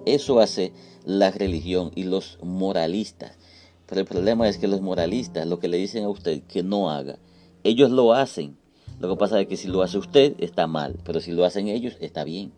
Eso 0.05 0.39
hace 0.41 0.73
la 1.07 1.31
religión 1.31 1.93
y 1.95 2.03
los 2.03 2.39
moralistas. 2.43 3.39
Pero 3.87 4.01
el 4.01 4.07
problema 4.07 4.49
es 4.49 4.59
que 4.59 4.67
los 4.67 4.83
moralistas, 4.83 5.47
lo 5.47 5.61
que 5.61 5.69
le 5.69 5.79
dicen 5.79 6.05
a 6.05 6.09
usted 6.09 6.43
que 6.43 6.65
no 6.65 6.91
haga, 6.91 7.19
ellos 7.63 7.91
lo 7.91 8.13
hacen. 8.13 8.59
Lo 8.99 9.09
que 9.09 9.17
pasa 9.17 9.41
es 9.41 9.47
que 9.47 9.57
si 9.57 9.69
lo 9.69 9.83
hace 9.83 9.99
usted 9.99 10.35
está 10.39 10.67
mal, 10.67 10.99
pero 11.05 11.21
si 11.21 11.31
lo 11.31 11.45
hacen 11.45 11.69
ellos 11.69 11.97
está 12.01 12.25
bien. 12.25 12.53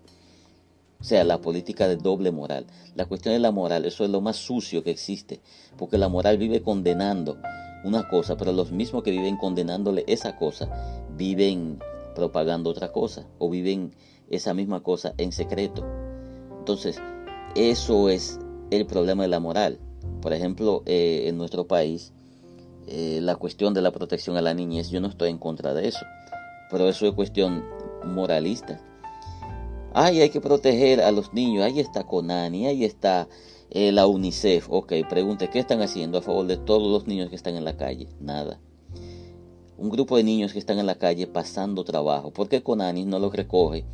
O 0.98 1.04
sea, 1.04 1.22
la 1.24 1.40
política 1.40 1.86
de 1.86 1.96
doble 1.96 2.32
moral. 2.32 2.66
La 2.96 3.04
cuestión 3.04 3.34
de 3.34 3.38
la 3.38 3.52
moral, 3.52 3.84
eso 3.84 4.02
es 4.04 4.10
lo 4.10 4.22
más 4.22 4.36
sucio 4.36 4.82
que 4.82 4.90
existe, 4.90 5.40
porque 5.76 5.98
la 5.98 6.08
moral 6.08 6.38
vive 6.38 6.62
condenando 6.62 7.36
una 7.84 8.08
cosa, 8.08 8.36
pero 8.36 8.52
los 8.52 8.72
mismos 8.72 9.02
que 9.02 9.10
viven 9.10 9.36
condenándole 9.36 10.04
esa 10.08 10.36
cosa, 10.36 10.68
viven 11.16 11.78
propagando 12.14 12.70
otra 12.70 12.92
cosa, 12.92 13.26
o 13.38 13.50
viven 13.50 13.94
esa 14.30 14.54
misma 14.54 14.82
cosa 14.82 15.14
en 15.18 15.32
secreto. 15.32 15.84
Entonces, 16.58 17.00
eso 17.54 18.08
es 18.08 18.38
el 18.70 18.86
problema 18.86 19.22
de 19.22 19.28
la 19.28 19.40
moral. 19.40 19.78
Por 20.20 20.32
ejemplo, 20.32 20.82
eh, 20.86 21.24
en 21.26 21.38
nuestro 21.38 21.66
país, 21.66 22.12
eh, 22.86 23.20
la 23.22 23.36
cuestión 23.36 23.74
de 23.74 23.82
la 23.82 23.92
protección 23.92 24.36
a 24.36 24.42
la 24.42 24.54
niñez, 24.54 24.90
yo 24.90 25.00
no 25.00 25.08
estoy 25.08 25.30
en 25.30 25.38
contra 25.38 25.74
de 25.74 25.88
eso, 25.88 26.04
pero 26.70 26.88
eso 26.88 27.06
es 27.06 27.12
cuestión 27.14 27.64
moralista. 28.04 28.80
Ay, 29.94 30.20
hay 30.20 30.30
que 30.30 30.40
proteger 30.40 31.00
a 31.00 31.10
los 31.12 31.32
niños. 31.32 31.64
Ahí 31.64 31.80
está 31.80 32.04
Conani, 32.04 32.66
ahí 32.66 32.84
está 32.84 33.28
eh, 33.70 33.92
la 33.92 34.06
UNICEF. 34.06 34.68
Ok, 34.70 34.92
pregunte, 35.08 35.48
¿qué 35.48 35.58
están 35.58 35.82
haciendo 35.82 36.18
a 36.18 36.22
favor 36.22 36.46
de 36.46 36.56
todos 36.56 36.90
los 36.90 37.06
niños 37.06 37.30
que 37.30 37.36
están 37.36 37.56
en 37.56 37.64
la 37.64 37.76
calle? 37.76 38.08
Nada. 38.20 38.60
Un 39.76 39.90
grupo 39.90 40.16
de 40.16 40.24
niños 40.24 40.52
que 40.52 40.58
están 40.58 40.78
en 40.78 40.86
la 40.86 40.96
calle 40.96 41.26
pasando 41.26 41.84
trabajo. 41.84 42.32
¿Por 42.32 42.48
qué 42.48 42.62
Conani 42.62 43.04
no 43.04 43.18
los 43.18 43.32
recoge 43.32 43.84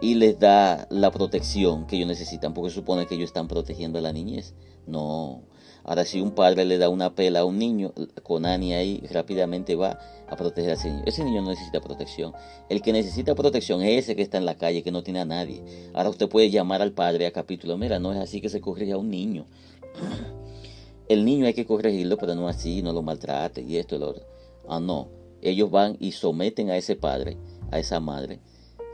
y 0.00 0.14
les 0.14 0.38
da 0.38 0.86
la 0.90 1.10
protección 1.10 1.86
que 1.86 1.96
ellos 1.96 2.08
necesitan? 2.08 2.54
Porque 2.54 2.70
supone 2.70 3.06
que 3.06 3.14
ellos 3.14 3.28
están 3.28 3.48
protegiendo 3.48 3.98
a 3.98 4.02
la 4.02 4.12
niñez. 4.12 4.54
No, 4.86 5.42
Ahora, 5.88 6.04
si 6.04 6.20
un 6.20 6.32
padre 6.32 6.66
le 6.66 6.76
da 6.76 6.90
una 6.90 7.14
pela 7.14 7.40
a 7.40 7.44
un 7.46 7.58
niño, 7.58 7.94
con 8.22 8.44
Ani 8.44 8.74
ahí 8.74 9.02
rápidamente 9.10 9.74
va 9.74 9.98
a 10.28 10.36
proteger 10.36 10.72
a 10.72 10.74
ese 10.74 10.90
niño. 10.90 11.02
Ese 11.06 11.24
niño 11.24 11.40
no 11.40 11.48
necesita 11.48 11.80
protección. 11.80 12.34
El 12.68 12.82
que 12.82 12.92
necesita 12.92 13.34
protección 13.34 13.80
es 13.80 14.04
ese 14.04 14.14
que 14.14 14.20
está 14.20 14.36
en 14.36 14.44
la 14.44 14.58
calle, 14.58 14.82
que 14.82 14.90
no 14.90 15.02
tiene 15.02 15.20
a 15.20 15.24
nadie. 15.24 15.62
Ahora 15.94 16.10
usted 16.10 16.28
puede 16.28 16.50
llamar 16.50 16.82
al 16.82 16.92
padre 16.92 17.26
a 17.26 17.32
capítulo, 17.32 17.78
mira, 17.78 17.98
no 17.98 18.12
es 18.12 18.18
así 18.18 18.42
que 18.42 18.50
se 18.50 18.60
corrige 18.60 18.92
a 18.92 18.98
un 18.98 19.08
niño. 19.08 19.46
El 21.08 21.24
niño 21.24 21.46
hay 21.46 21.54
que 21.54 21.64
corregirlo, 21.64 22.18
pero 22.18 22.34
no 22.34 22.48
así, 22.48 22.82
no 22.82 22.92
lo 22.92 23.00
maltrate 23.00 23.62
y 23.62 23.78
esto 23.78 23.96
y 23.96 23.98
lo 23.98 24.10
otro. 24.10 24.24
Ah, 24.68 24.80
no. 24.80 25.08
Ellos 25.40 25.70
van 25.70 25.96
y 26.00 26.12
someten 26.12 26.68
a 26.68 26.76
ese 26.76 26.96
padre, 26.96 27.38
a 27.70 27.78
esa 27.78 27.98
madre. 27.98 28.40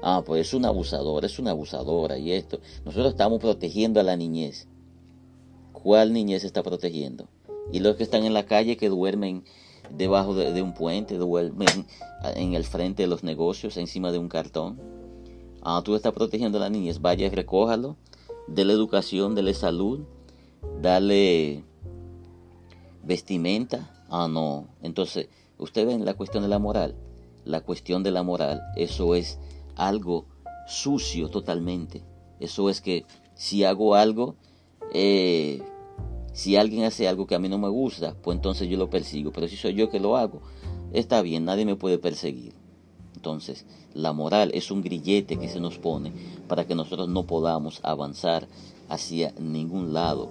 Ah, 0.06 0.23
pues 0.23 0.49
es 0.49 0.52
un 0.52 0.66
abusador, 0.66 1.25
es 1.25 1.38
una 1.38 1.52
abusadora 1.52 2.18
y 2.18 2.32
esto. 2.32 2.61
Nosotros 2.84 3.12
estamos 3.12 3.40
protegiendo 3.40 4.00
a 4.00 4.02
la 4.02 4.18
niñez 4.18 4.68
cuál 5.73 6.12
niñez 6.12 6.44
está 6.44 6.62
protegiendo. 6.62 7.26
Y 7.73 7.80
los 7.80 7.96
que 7.96 8.02
están 8.02 8.25
en 8.25 8.34
la 8.34 8.44
calle 8.44 8.76
que 8.76 8.90
duermen 8.90 9.44
debajo 9.96 10.34
de, 10.34 10.61
un 10.61 10.75
puente, 10.75 11.16
duermen 11.16 11.87
en 12.37 12.52
el 12.52 12.64
frente 12.64 13.04
de 13.04 13.06
los 13.06 13.25
negocios, 13.25 13.78
encima 13.78 14.12
de 14.12 14.18
un 14.18 14.28
cartón. 14.28 14.78
Ah, 15.62 15.80
tú 15.82 15.94
estás 15.94 16.12
protegiendo 16.12 16.58
a 16.58 16.61
la 16.61 16.68
niñez, 16.68 17.00
vaya, 17.00 17.30
recójalo, 17.30 17.96
dale 18.46 18.75
educación, 18.75 19.34
dale 19.34 19.54
salud, 19.54 20.00
dale 20.82 21.64
vestimenta. 23.02 24.04
Ah, 24.11 24.28
no. 24.30 24.68
Entonces, 24.82 25.30
ustedes 25.56 25.87
ven 25.87 26.04
la 26.04 26.12
cuestión 26.12 26.42
de 26.42 26.50
la 26.50 26.58
moral. 26.58 26.94
La 27.46 27.62
cuestión 27.62 28.02
de 28.02 28.11
la 28.11 28.23
moral, 28.23 28.61
eso 28.76 29.14
es 29.14 29.38
algo 29.76 30.26
sucio 30.66 31.28
totalmente. 31.28 32.02
Eso 32.40 32.69
es 32.71 32.81
que 32.81 33.04
si 33.35 33.64
hago 33.64 33.95
algo, 33.95 34.37
eh, 34.93 35.62
si 36.33 36.57
alguien 36.57 36.85
hace 36.85 37.09
algo 37.09 37.26
que 37.26 37.35
a 37.35 37.38
mí 37.38 37.49
no 37.49 37.59
me 37.59 37.69
gusta, 37.69 38.14
pues 38.23 38.37
entonces 38.37 38.69
yo 38.69 38.76
lo 38.76 38.90
persigo. 38.90 39.33
Pero 39.33 39.49
si 39.49 39.57
soy 39.57 39.75
yo 39.75 39.90
que 39.90 40.00
lo 40.00 40.16
hago, 40.16 40.43
está 40.93 41.23
bien, 41.23 41.45
nadie 41.45 41.64
me 41.64 41.76
puede 41.76 41.99
perseguir. 41.99 42.54
Entonces, 43.14 43.64
la 43.95 44.12
moral 44.12 44.50
es 44.52 44.71
un 44.71 44.83
grillete 44.83 45.38
que 45.38 45.49
se 45.49 45.61
nos 45.61 45.78
pone 45.78 46.12
para 46.49 46.66
que 46.66 46.75
nosotros 46.75 47.09
no 47.09 47.25
podamos 47.25 47.81
avanzar 47.83 48.49
hacia 48.88 49.33
ningún 49.38 49.95
lado. 49.95 50.28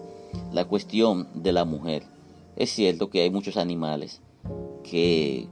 La 0.51 0.65
cuestión 0.65 1.27
de 1.33 1.53
la 1.53 1.65
mujer. 1.65 2.03
Es 2.55 2.69
cierto 2.71 3.09
que 3.09 3.21
hay 3.21 3.31
muchos 3.31 3.57
animales 3.57 4.21
que 4.83 5.47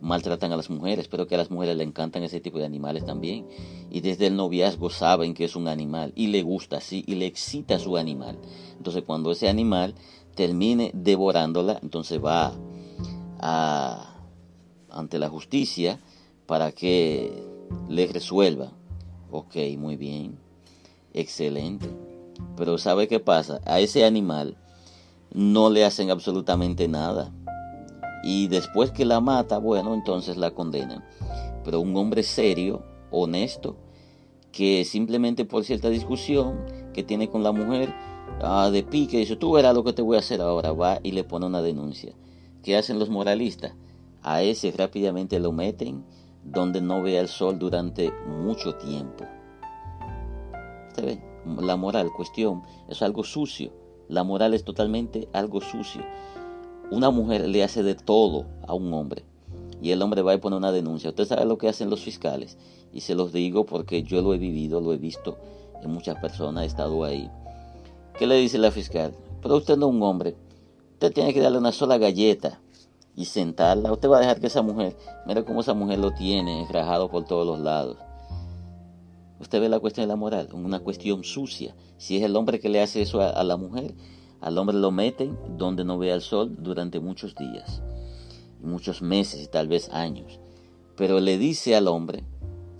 maltratan 0.00 0.52
a 0.52 0.56
las 0.56 0.70
mujeres, 0.70 1.08
pero 1.08 1.26
que 1.26 1.34
a 1.34 1.38
las 1.38 1.50
mujeres 1.50 1.76
le 1.76 1.84
encantan 1.84 2.22
ese 2.22 2.40
tipo 2.40 2.58
de 2.58 2.64
animales 2.64 3.04
también. 3.04 3.46
Y 3.90 4.00
desde 4.00 4.26
el 4.26 4.36
noviazgo 4.36 4.90
saben 4.90 5.34
que 5.34 5.44
es 5.44 5.56
un 5.56 5.68
animal 5.68 6.12
y 6.14 6.28
le 6.28 6.42
gusta 6.42 6.78
así 6.78 7.04
y 7.06 7.14
le 7.16 7.26
excita 7.26 7.78
su 7.78 7.96
animal. 7.96 8.38
Entonces 8.76 9.02
cuando 9.04 9.32
ese 9.32 9.48
animal 9.48 9.94
termine 10.34 10.90
devorándola, 10.94 11.78
entonces 11.82 12.22
va 12.24 12.54
a, 13.40 14.14
ante 14.90 15.18
la 15.18 15.28
justicia 15.28 15.98
para 16.46 16.72
que 16.72 17.44
le 17.88 18.06
resuelva. 18.06 18.72
Ok, 19.30 19.56
muy 19.76 19.96
bien, 19.96 20.38
excelente. 21.12 21.88
Pero 22.56 22.78
¿sabe 22.78 23.08
qué 23.08 23.20
pasa? 23.20 23.60
A 23.66 23.80
ese 23.80 24.04
animal 24.04 24.56
no 25.32 25.70
le 25.70 25.84
hacen 25.84 26.10
absolutamente 26.10 26.88
nada 26.88 27.32
y 28.22 28.48
después 28.48 28.90
que 28.90 29.04
la 29.04 29.20
mata, 29.20 29.58
bueno, 29.58 29.94
entonces 29.94 30.36
la 30.36 30.50
condenan. 30.50 31.04
Pero 31.64 31.80
un 31.80 31.96
hombre 31.96 32.22
serio, 32.22 32.82
honesto, 33.10 33.76
que 34.52 34.84
simplemente 34.84 35.44
por 35.44 35.64
cierta 35.64 35.88
discusión 35.88 36.64
que 36.92 37.02
tiene 37.02 37.28
con 37.28 37.42
la 37.42 37.52
mujer, 37.52 37.94
ah, 38.42 38.70
de 38.72 38.82
pique, 38.82 39.18
dice, 39.18 39.36
tú 39.36 39.52
verás 39.52 39.74
lo 39.74 39.84
que 39.84 39.92
te 39.92 40.02
voy 40.02 40.16
a 40.16 40.20
hacer 40.20 40.40
ahora, 40.40 40.72
va 40.72 40.98
y 41.02 41.12
le 41.12 41.24
pone 41.24 41.46
una 41.46 41.62
denuncia. 41.62 42.14
¿Qué 42.62 42.76
hacen 42.76 42.98
los 42.98 43.08
moralistas? 43.08 43.74
A 44.22 44.42
ese 44.42 44.72
rápidamente 44.72 45.38
lo 45.38 45.52
meten 45.52 46.04
donde 46.44 46.80
no 46.80 47.02
vea 47.02 47.20
el 47.20 47.28
sol 47.28 47.58
durante 47.58 48.10
mucho 48.26 48.74
tiempo. 48.74 49.24
¿Usted 50.88 51.04
ve? 51.04 51.22
La 51.62 51.76
moral, 51.76 52.10
cuestión, 52.14 52.62
es 52.88 53.00
algo 53.02 53.24
sucio. 53.24 53.72
La 54.08 54.24
moral 54.24 54.54
es 54.54 54.64
totalmente 54.64 55.28
algo 55.32 55.60
sucio. 55.60 56.02
Una 56.90 57.10
mujer 57.10 57.46
le 57.46 57.62
hace 57.62 57.82
de 57.82 57.94
todo 57.94 58.46
a 58.66 58.72
un 58.72 58.92
hombre 58.94 59.24
y 59.82 59.90
el 59.90 60.00
hombre 60.00 60.22
va 60.22 60.32
a 60.32 60.38
poner 60.38 60.56
una 60.56 60.72
denuncia. 60.72 61.10
Usted 61.10 61.26
sabe 61.26 61.44
lo 61.44 61.58
que 61.58 61.68
hacen 61.68 61.90
los 61.90 62.00
fiscales 62.00 62.56
y 62.92 63.00
se 63.00 63.14
los 63.14 63.32
digo 63.32 63.66
porque 63.66 64.02
yo 64.02 64.22
lo 64.22 64.32
he 64.32 64.38
vivido, 64.38 64.80
lo 64.80 64.94
he 64.94 64.96
visto 64.98 65.36
en 65.82 65.90
muchas 65.90 66.18
personas, 66.18 66.64
he 66.64 66.66
estado 66.66 67.04
ahí. 67.04 67.30
¿Qué 68.18 68.26
le 68.26 68.36
dice 68.36 68.56
la 68.56 68.70
fiscal? 68.70 69.12
Pero 69.42 69.56
usted 69.56 69.76
no 69.76 69.88
es 69.88 69.94
un 69.94 70.02
hombre, 70.02 70.34
usted 70.94 71.12
tiene 71.12 71.34
que 71.34 71.40
darle 71.40 71.58
una 71.58 71.72
sola 71.72 71.98
galleta 71.98 72.58
y 73.14 73.26
sentarla. 73.26 73.92
Usted 73.92 74.08
va 74.08 74.16
a 74.16 74.20
dejar 74.20 74.40
que 74.40 74.46
esa 74.46 74.62
mujer, 74.62 74.96
mira 75.26 75.44
cómo 75.44 75.60
esa 75.60 75.74
mujer 75.74 75.98
lo 75.98 76.12
tiene 76.12 76.66
rajado 76.70 77.10
por 77.10 77.24
todos 77.24 77.46
los 77.46 77.60
lados. 77.60 77.98
Usted 79.40 79.60
ve 79.60 79.68
la 79.68 79.78
cuestión 79.78 80.04
de 80.04 80.08
la 80.08 80.16
moral, 80.16 80.48
una 80.52 80.80
cuestión 80.80 81.22
sucia. 81.22 81.74
Si 81.98 82.16
es 82.16 82.22
el 82.24 82.34
hombre 82.34 82.58
que 82.58 82.68
le 82.68 82.80
hace 82.80 83.02
eso 83.02 83.20
a, 83.20 83.28
a 83.28 83.44
la 83.44 83.56
mujer, 83.56 83.94
al 84.40 84.58
hombre 84.58 84.76
lo 84.76 84.90
meten 84.90 85.38
donde 85.56 85.84
no 85.84 85.98
vea 85.98 86.14
el 86.14 86.22
sol 86.22 86.56
durante 86.58 87.00
muchos 87.00 87.34
días, 87.34 87.82
muchos 88.60 89.02
meses 89.02 89.42
y 89.42 89.46
tal 89.48 89.68
vez 89.68 89.88
años. 89.90 90.38
Pero 90.96 91.20
le 91.20 91.38
dice 91.38 91.76
al 91.76 91.88
hombre 91.88 92.24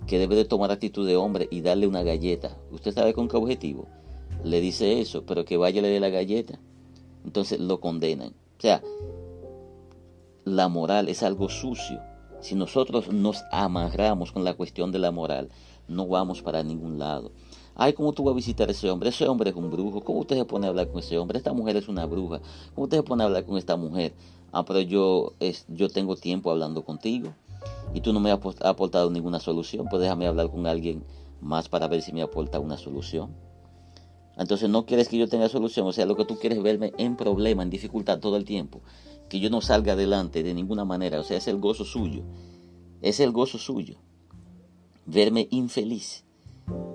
que 0.07 0.19
debe 0.19 0.35
de 0.35 0.45
tomar 0.45 0.71
actitud 0.71 1.05
de 1.05 1.15
hombre 1.15 1.47
y 1.51 1.61
darle 1.61 1.87
una 1.87 2.03
galleta. 2.03 2.57
¿Usted 2.71 2.93
sabe 2.93 3.13
con 3.13 3.27
qué 3.27 3.37
objetivo? 3.37 3.87
Le 4.43 4.61
dice 4.61 5.01
eso, 5.01 5.23
pero 5.25 5.45
que 5.45 5.57
vaya 5.57 5.79
y 5.79 5.81
le 5.81 5.89
dé 5.89 5.99
la 5.99 6.09
galleta. 6.09 6.59
Entonces 7.25 7.59
lo 7.59 7.79
condenan. 7.79 8.29
O 8.57 8.61
sea, 8.61 8.81
la 10.45 10.67
moral 10.67 11.09
es 11.09 11.23
algo 11.23 11.49
sucio. 11.49 12.01
Si 12.41 12.55
nosotros 12.55 13.11
nos 13.11 13.43
amarramos 13.51 14.31
con 14.31 14.43
la 14.43 14.53
cuestión 14.53 14.91
de 14.91 14.99
la 14.99 15.11
moral, 15.11 15.49
no 15.87 16.07
vamos 16.07 16.41
para 16.41 16.63
ningún 16.63 16.97
lado. 16.97 17.31
Ay, 17.75 17.93
¿cómo 17.93 18.13
tú 18.13 18.23
vas 18.23 18.33
a 18.33 18.35
visitar 18.35 18.67
a 18.67 18.71
ese 18.71 18.89
hombre? 18.89 19.09
Ese 19.09 19.27
hombre 19.27 19.51
es 19.51 19.55
un 19.55 19.69
brujo. 19.71 20.01
¿Cómo 20.01 20.19
usted 20.19 20.35
se 20.35 20.45
pone 20.45 20.67
a 20.67 20.69
hablar 20.69 20.89
con 20.89 20.99
ese 20.99 21.17
hombre? 21.17 21.37
Esta 21.37 21.53
mujer 21.53 21.77
es 21.77 21.87
una 21.87 22.05
bruja. 22.05 22.41
¿Cómo 22.75 22.85
usted 22.85 22.97
se 22.97 23.03
pone 23.03 23.23
a 23.23 23.27
hablar 23.27 23.45
con 23.45 23.57
esta 23.57 23.75
mujer? 23.77 24.13
Ah, 24.51 24.65
pero 24.65 24.81
yo, 24.81 25.33
es, 25.39 25.65
yo 25.67 25.89
tengo 25.89 26.15
tiempo 26.15 26.51
hablando 26.51 26.83
contigo 26.83 27.33
y 27.93 28.01
tú 28.01 28.13
no 28.13 28.19
me 28.19 28.31
has 28.31 28.39
aportado 28.61 29.09
ninguna 29.09 29.39
solución. 29.39 29.87
Pues 29.89 30.01
déjame 30.01 30.27
hablar 30.27 30.49
con 30.49 30.67
alguien 30.67 31.03
más 31.41 31.69
para 31.69 31.87
ver 31.87 32.01
si 32.01 32.11
me 32.11 32.21
aporta 32.21 32.59
una 32.59 32.77
solución. 32.77 33.33
Entonces 34.37 34.69
no 34.69 34.85
quieres 34.85 35.09
que 35.09 35.17
yo 35.17 35.27
tenga 35.27 35.49
solución. 35.49 35.85
O 35.87 35.91
sea, 35.91 36.05
lo 36.05 36.15
que 36.15 36.25
tú 36.25 36.37
quieres 36.37 36.61
verme 36.63 36.93
en 36.97 37.15
problema, 37.15 37.63
en 37.63 37.69
dificultad 37.69 38.19
todo 38.19 38.37
el 38.37 38.45
tiempo. 38.45 38.81
Que 39.27 39.39
yo 39.39 39.49
no 39.49 39.61
salga 39.61 39.93
adelante 39.93 40.43
de 40.43 40.53
ninguna 40.53 40.85
manera. 40.85 41.19
O 41.19 41.23
sea, 41.23 41.37
es 41.37 41.47
el 41.47 41.59
gozo 41.59 41.85
suyo. 41.85 42.23
Es 43.01 43.19
el 43.19 43.31
gozo 43.31 43.57
suyo. 43.57 43.95
Verme 45.05 45.47
infeliz. 45.51 46.23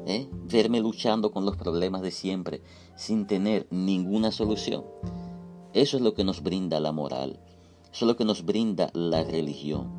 ¿Eh? 0.06 0.28
verme 0.44 0.80
luchando 0.80 1.30
con 1.30 1.44
los 1.44 1.56
problemas 1.56 2.02
de 2.02 2.10
siempre 2.10 2.62
sin 2.96 3.26
tener 3.26 3.66
ninguna 3.70 4.30
solución. 4.30 4.84
Eso 5.72 5.96
es 5.96 6.02
lo 6.02 6.14
que 6.14 6.24
nos 6.24 6.42
brinda 6.42 6.80
la 6.80 6.92
moral, 6.92 7.40
eso 7.92 8.04
es 8.04 8.08
lo 8.08 8.16
que 8.16 8.24
nos 8.24 8.44
brinda 8.44 8.90
la 8.92 9.24
religión. 9.24 9.90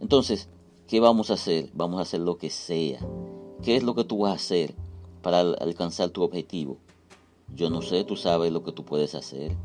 Entonces, 0.00 0.48
¿qué 0.88 1.00
vamos 1.00 1.30
a 1.30 1.34
hacer? 1.34 1.70
Vamos 1.74 1.98
a 1.98 2.02
hacer 2.02 2.20
lo 2.20 2.38
que 2.38 2.50
sea. 2.50 3.00
¿Qué 3.62 3.76
es 3.76 3.82
lo 3.82 3.94
que 3.94 4.04
tú 4.04 4.20
vas 4.20 4.32
a 4.32 4.36
hacer 4.36 4.74
para 5.22 5.40
alcanzar 5.40 6.08
tu 6.10 6.22
objetivo? 6.22 6.78
Yo 7.54 7.68
no 7.68 7.82
sé, 7.82 8.04
tú 8.04 8.16
sabes 8.16 8.52
lo 8.52 8.64
que 8.64 8.72
tú 8.72 8.84
puedes 8.84 9.14
hacer. 9.14 9.56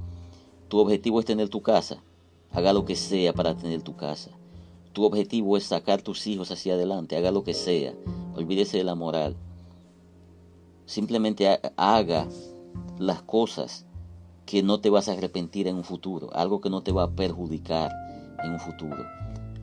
Tu 0.67 0.79
objetivo 0.79 1.19
es 1.19 1.25
tener 1.25 1.49
tu 1.49 1.61
casa. 1.61 2.03
Haga 2.51 2.73
lo 2.73 2.85
que 2.85 2.95
sea 2.95 3.33
para 3.33 3.55
tener 3.55 3.81
tu 3.81 3.95
casa. 3.95 4.31
Tu 4.91 5.03
objetivo 5.03 5.55
es 5.55 5.63
sacar 5.63 6.01
tus 6.01 6.27
hijos 6.27 6.51
hacia 6.51 6.73
adelante. 6.73 7.15
Haga 7.15 7.31
lo 7.31 7.43
que 7.43 7.53
sea 7.53 7.93
olvídese 8.35 8.77
de 8.77 8.83
la 8.83 8.95
moral. 8.95 9.35
Simplemente 10.85 11.59
haga 11.77 12.27
las 12.99 13.21
cosas 13.23 13.85
que 14.45 14.61
no 14.61 14.79
te 14.79 14.89
vas 14.89 15.09
a 15.09 15.13
arrepentir 15.13 15.67
en 15.67 15.75
un 15.75 15.83
futuro, 15.83 16.29
algo 16.33 16.61
que 16.61 16.69
no 16.69 16.83
te 16.83 16.91
va 16.91 17.03
a 17.03 17.11
perjudicar 17.11 17.91
en 18.43 18.51
un 18.51 18.59
futuro. 18.59 19.03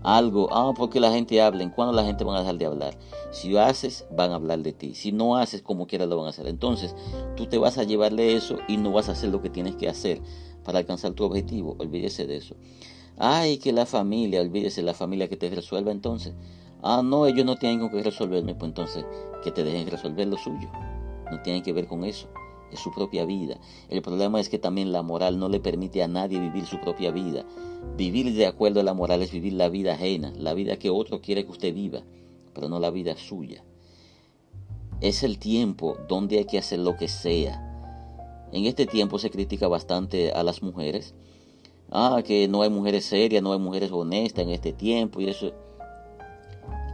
Algo, 0.02 0.48
ah, 0.52 0.72
porque 0.76 0.98
la 0.98 1.12
gente 1.12 1.40
habla, 1.40 1.70
¿cuándo 1.70 1.92
la 1.92 2.04
gente 2.04 2.24
va 2.24 2.36
a 2.36 2.40
dejar 2.40 2.58
de 2.58 2.66
hablar? 2.66 2.98
Si 3.30 3.56
haces, 3.56 4.04
van 4.10 4.32
a 4.32 4.34
hablar 4.34 4.58
de 4.58 4.72
ti. 4.72 4.94
Si 4.94 5.12
no 5.12 5.36
haces, 5.36 5.62
como 5.62 5.86
quiera 5.86 6.06
lo 6.06 6.16
van 6.16 6.26
a 6.26 6.30
hacer. 6.30 6.48
Entonces, 6.48 6.96
tú 7.36 7.46
te 7.46 7.58
vas 7.58 7.78
a 7.78 7.84
llevarle 7.84 8.34
eso 8.34 8.58
y 8.66 8.78
no 8.78 8.90
vas 8.90 9.08
a 9.08 9.12
hacer 9.12 9.30
lo 9.30 9.40
que 9.40 9.50
tienes 9.50 9.76
que 9.76 9.88
hacer 9.88 10.20
para 10.64 10.80
alcanzar 10.80 11.12
tu 11.12 11.22
objetivo. 11.22 11.76
Olvídese 11.78 12.26
de 12.26 12.38
eso. 12.38 12.56
Ay, 13.16 13.58
que 13.58 13.72
la 13.72 13.86
familia, 13.86 14.40
olvídese 14.40 14.82
la 14.82 14.94
familia 14.94 15.28
que 15.28 15.36
te 15.36 15.48
resuelva 15.50 15.92
entonces. 15.92 16.34
Ah, 16.82 17.00
no, 17.04 17.26
ellos 17.26 17.46
no 17.46 17.56
tienen 17.56 17.88
que 17.88 18.02
resolverme, 18.02 18.56
pues 18.56 18.70
entonces 18.70 19.04
que 19.44 19.52
te 19.52 19.62
dejen 19.62 19.86
resolver 19.86 20.26
lo 20.26 20.36
suyo. 20.36 20.68
No 21.30 21.40
tienen 21.42 21.62
que 21.62 21.72
ver 21.72 21.86
con 21.86 22.04
eso. 22.04 22.28
Es 22.72 22.80
su 22.80 22.90
propia 22.90 23.24
vida. 23.24 23.58
El 23.88 24.02
problema 24.02 24.40
es 24.40 24.48
que 24.48 24.58
también 24.58 24.92
la 24.92 25.02
moral 25.02 25.38
no 25.38 25.48
le 25.48 25.60
permite 25.60 26.02
a 26.02 26.08
nadie 26.08 26.40
vivir 26.40 26.66
su 26.66 26.80
propia 26.80 27.10
vida. 27.10 27.44
Vivir 27.96 28.34
de 28.34 28.46
acuerdo 28.46 28.80
a 28.80 28.82
la 28.82 28.94
moral 28.94 29.22
es 29.22 29.30
vivir 29.30 29.52
la 29.52 29.68
vida 29.68 29.92
ajena, 29.92 30.32
la 30.36 30.54
vida 30.54 30.78
que 30.78 30.90
otro 30.90 31.20
quiere 31.20 31.44
que 31.44 31.50
usted 31.52 31.74
viva, 31.74 32.02
pero 32.54 32.68
no 32.68 32.80
la 32.80 32.90
vida 32.90 33.16
suya. 33.16 33.62
Es 35.00 35.22
el 35.22 35.38
tiempo 35.38 35.98
donde 36.08 36.38
hay 36.38 36.46
que 36.46 36.58
hacer 36.58 36.78
lo 36.78 36.96
que 36.96 37.08
sea. 37.08 37.68
En 38.52 38.64
este 38.66 38.86
tiempo 38.86 39.18
se 39.18 39.30
critica 39.30 39.68
bastante 39.68 40.32
a 40.32 40.42
las 40.42 40.62
mujeres. 40.62 41.14
Ah, 41.90 42.22
que 42.24 42.48
no 42.48 42.62
hay 42.62 42.70
mujeres 42.70 43.04
serias, 43.04 43.42
no 43.42 43.52
hay 43.52 43.58
mujeres 43.58 43.92
honestas 43.92 44.44
en 44.44 44.50
este 44.50 44.72
tiempo 44.72 45.20
y 45.20 45.28
eso 45.28 45.52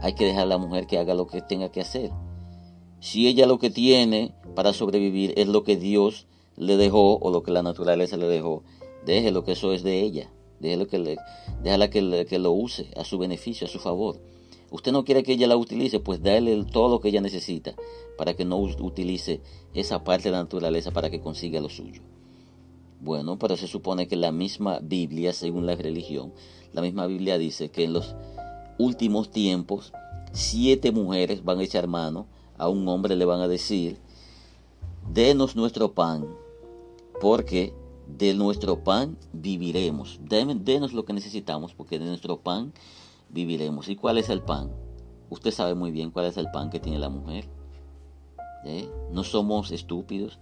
hay 0.01 0.13
que 0.13 0.25
dejar 0.25 0.43
a 0.43 0.47
la 0.47 0.57
mujer 0.57 0.87
que 0.87 0.97
haga 0.97 1.13
lo 1.13 1.27
que 1.27 1.41
tenga 1.41 1.69
que 1.69 1.81
hacer. 1.81 2.11
Si 2.99 3.27
ella 3.27 3.45
lo 3.45 3.59
que 3.59 3.69
tiene 3.69 4.33
para 4.55 4.73
sobrevivir 4.73 5.33
es 5.37 5.47
lo 5.47 5.63
que 5.63 5.77
Dios 5.77 6.27
le 6.57 6.77
dejó 6.77 7.17
o 7.17 7.31
lo 7.31 7.43
que 7.43 7.51
la 7.51 7.63
naturaleza 7.63 8.17
le 8.17 8.27
dejó, 8.27 8.63
déjelo 9.05 9.43
que 9.43 9.53
eso 9.53 9.73
es 9.73 9.83
de 9.83 10.01
ella. 10.01 10.29
Déjelo 10.59 10.87
que 10.87 10.99
le, 10.99 11.17
déjala 11.63 11.89
que, 11.89 12.25
que 12.27 12.39
lo 12.39 12.51
use 12.51 12.91
a 12.97 13.05
su 13.05 13.17
beneficio, 13.17 13.65
a 13.65 13.69
su 13.69 13.79
favor. 13.79 14.19
Usted 14.71 14.91
no 14.91 15.05
quiere 15.05 15.23
que 15.23 15.33
ella 15.33 15.47
la 15.47 15.57
utilice, 15.57 15.99
pues 15.99 16.21
dale 16.21 16.63
todo 16.65 16.89
lo 16.89 16.99
que 16.99 17.09
ella 17.09 17.21
necesita 17.21 17.73
para 18.17 18.35
que 18.35 18.45
no 18.45 18.57
utilice 18.57 19.41
esa 19.73 20.03
parte 20.03 20.25
de 20.25 20.31
la 20.31 20.43
naturaleza 20.43 20.91
para 20.91 21.09
que 21.09 21.21
consiga 21.21 21.61
lo 21.61 21.69
suyo. 21.69 22.01
Bueno, 22.99 23.39
pero 23.39 23.55
se 23.55 23.67
supone 23.67 24.07
que 24.07 24.17
la 24.17 24.31
misma 24.31 24.79
Biblia, 24.79 25.31
según 25.31 25.65
la 25.65 25.75
religión, 25.75 26.33
la 26.73 26.81
misma 26.81 27.07
Biblia 27.07 27.37
dice 27.37 27.69
que 27.69 27.85
en 27.85 27.93
los 27.93 28.13
últimos 28.79 29.29
tiempos, 29.29 29.93
siete 30.31 30.91
mujeres 30.91 31.43
van 31.43 31.59
a 31.59 31.63
echar 31.63 31.87
mano 31.87 32.25
a 32.57 32.67
un 32.69 32.87
hombre, 32.87 33.15
le 33.15 33.25
van 33.25 33.41
a 33.41 33.47
decir, 33.47 33.99
denos 35.13 35.55
nuestro 35.55 35.93
pan, 35.93 36.25
porque 37.21 37.73
de 38.07 38.33
nuestro 38.33 38.83
pan 38.83 39.17
viviremos. 39.33 40.19
Denos 40.23 40.93
lo 40.93 41.05
que 41.05 41.13
necesitamos, 41.13 41.73
porque 41.73 41.99
de 41.99 42.05
nuestro 42.05 42.39
pan 42.39 42.73
viviremos. 43.29 43.87
¿Y 43.89 43.95
cuál 43.95 44.17
es 44.17 44.29
el 44.29 44.41
pan? 44.41 44.71
Usted 45.29 45.51
sabe 45.51 45.75
muy 45.75 45.91
bien 45.91 46.09
cuál 46.09 46.25
es 46.25 46.37
el 46.37 46.49
pan 46.49 46.69
que 46.69 46.79
tiene 46.79 46.97
la 46.97 47.09
mujer. 47.09 47.47
¿Eh? 48.65 48.89
No 49.11 49.23
somos 49.23 49.71
estúpidos. 49.71 50.39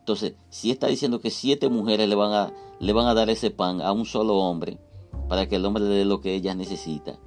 Entonces, 0.00 0.34
si 0.50 0.70
está 0.70 0.88
diciendo 0.88 1.20
que 1.20 1.30
siete 1.30 1.68
mujeres 1.68 2.08
le 2.08 2.14
van, 2.14 2.32
a, 2.32 2.52
le 2.80 2.92
van 2.92 3.06
a 3.06 3.14
dar 3.14 3.30
ese 3.30 3.50
pan 3.50 3.80
a 3.80 3.92
un 3.92 4.06
solo 4.06 4.38
hombre, 4.38 4.78
para 5.28 5.48
que 5.48 5.56
el 5.56 5.64
hombre 5.64 5.84
le 5.84 5.90
dé 5.90 6.04
lo 6.04 6.20
que 6.20 6.34
ella 6.34 6.54
necesita, 6.54 7.18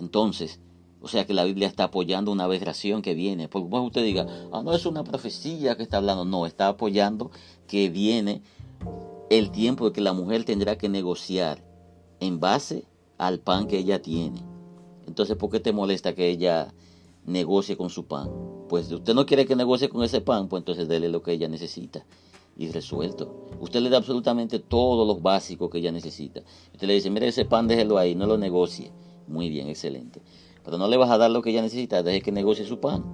entonces, 0.00 0.60
O 1.00 1.08
sea 1.08 1.26
que 1.26 1.34
la 1.34 1.44
Biblia 1.44 1.68
está 1.68 1.84
apoyando 1.84 2.32
una 2.32 2.44
aberración 2.44 3.02
que 3.02 3.12
viene. 3.12 3.46
Porque 3.46 3.68
más 3.68 3.82
usted 3.84 4.02
diga, 4.02 4.26
ah, 4.52 4.62
no 4.64 4.72
es 4.72 4.86
una 4.86 5.04
profecía 5.04 5.76
que 5.76 5.82
está 5.82 5.98
hablando. 5.98 6.24
No, 6.24 6.46
está 6.46 6.68
apoyando 6.68 7.30
que 7.66 7.90
viene 7.90 8.42
el 9.28 9.50
tiempo 9.50 9.92
que 9.92 10.00
la 10.00 10.14
mujer 10.14 10.44
tendrá 10.44 10.78
que 10.78 10.88
negociar 10.88 11.62
en 12.20 12.40
base 12.40 12.86
al 13.18 13.38
pan 13.38 13.66
que 13.66 13.78
ella 13.78 14.00
tiene. 14.00 14.42
Entonces, 15.06 15.36
¿por 15.36 15.50
qué 15.50 15.60
te 15.60 15.72
molesta 15.72 16.14
que 16.14 16.30
ella 16.30 16.72
negocie 17.26 17.76
con 17.76 17.90
su 17.90 18.06
pan? 18.06 18.30
Pues 18.68 18.90
usted 18.90 19.14
no 19.14 19.26
quiere 19.26 19.44
que 19.44 19.56
negocie 19.56 19.88
con 19.88 20.02
ese 20.02 20.20
pan, 20.20 20.48
pues 20.48 20.62
entonces 20.62 20.88
dele 20.88 21.08
lo 21.08 21.22
que 21.22 21.32
ella 21.32 21.48
necesita 21.48 22.04
y 22.56 22.70
resuelto. 22.70 23.48
Usted 23.60 23.80
le 23.80 23.90
da 23.90 23.98
absolutamente 23.98 24.58
todo 24.58 25.04
lo 25.04 25.16
básico 25.16 25.68
que 25.68 25.78
ella 25.78 25.92
necesita. 25.92 26.42
Usted 26.72 26.86
le 26.86 26.94
dice, 26.94 27.10
mire 27.10 27.28
ese 27.28 27.44
pan, 27.44 27.68
déjelo 27.68 27.98
ahí, 27.98 28.14
no 28.14 28.26
lo 28.26 28.38
negocie. 28.38 28.92
Muy 29.26 29.48
bien, 29.48 29.68
excelente. 29.68 30.20
Pero 30.64 30.78
no 30.78 30.88
le 30.88 30.96
vas 30.96 31.10
a 31.10 31.18
dar 31.18 31.30
lo 31.30 31.42
que 31.42 31.50
ella 31.50 31.62
necesita, 31.62 32.02
deje 32.02 32.20
que 32.22 32.32
negocie 32.32 32.64
su 32.64 32.80
pan. 32.80 33.04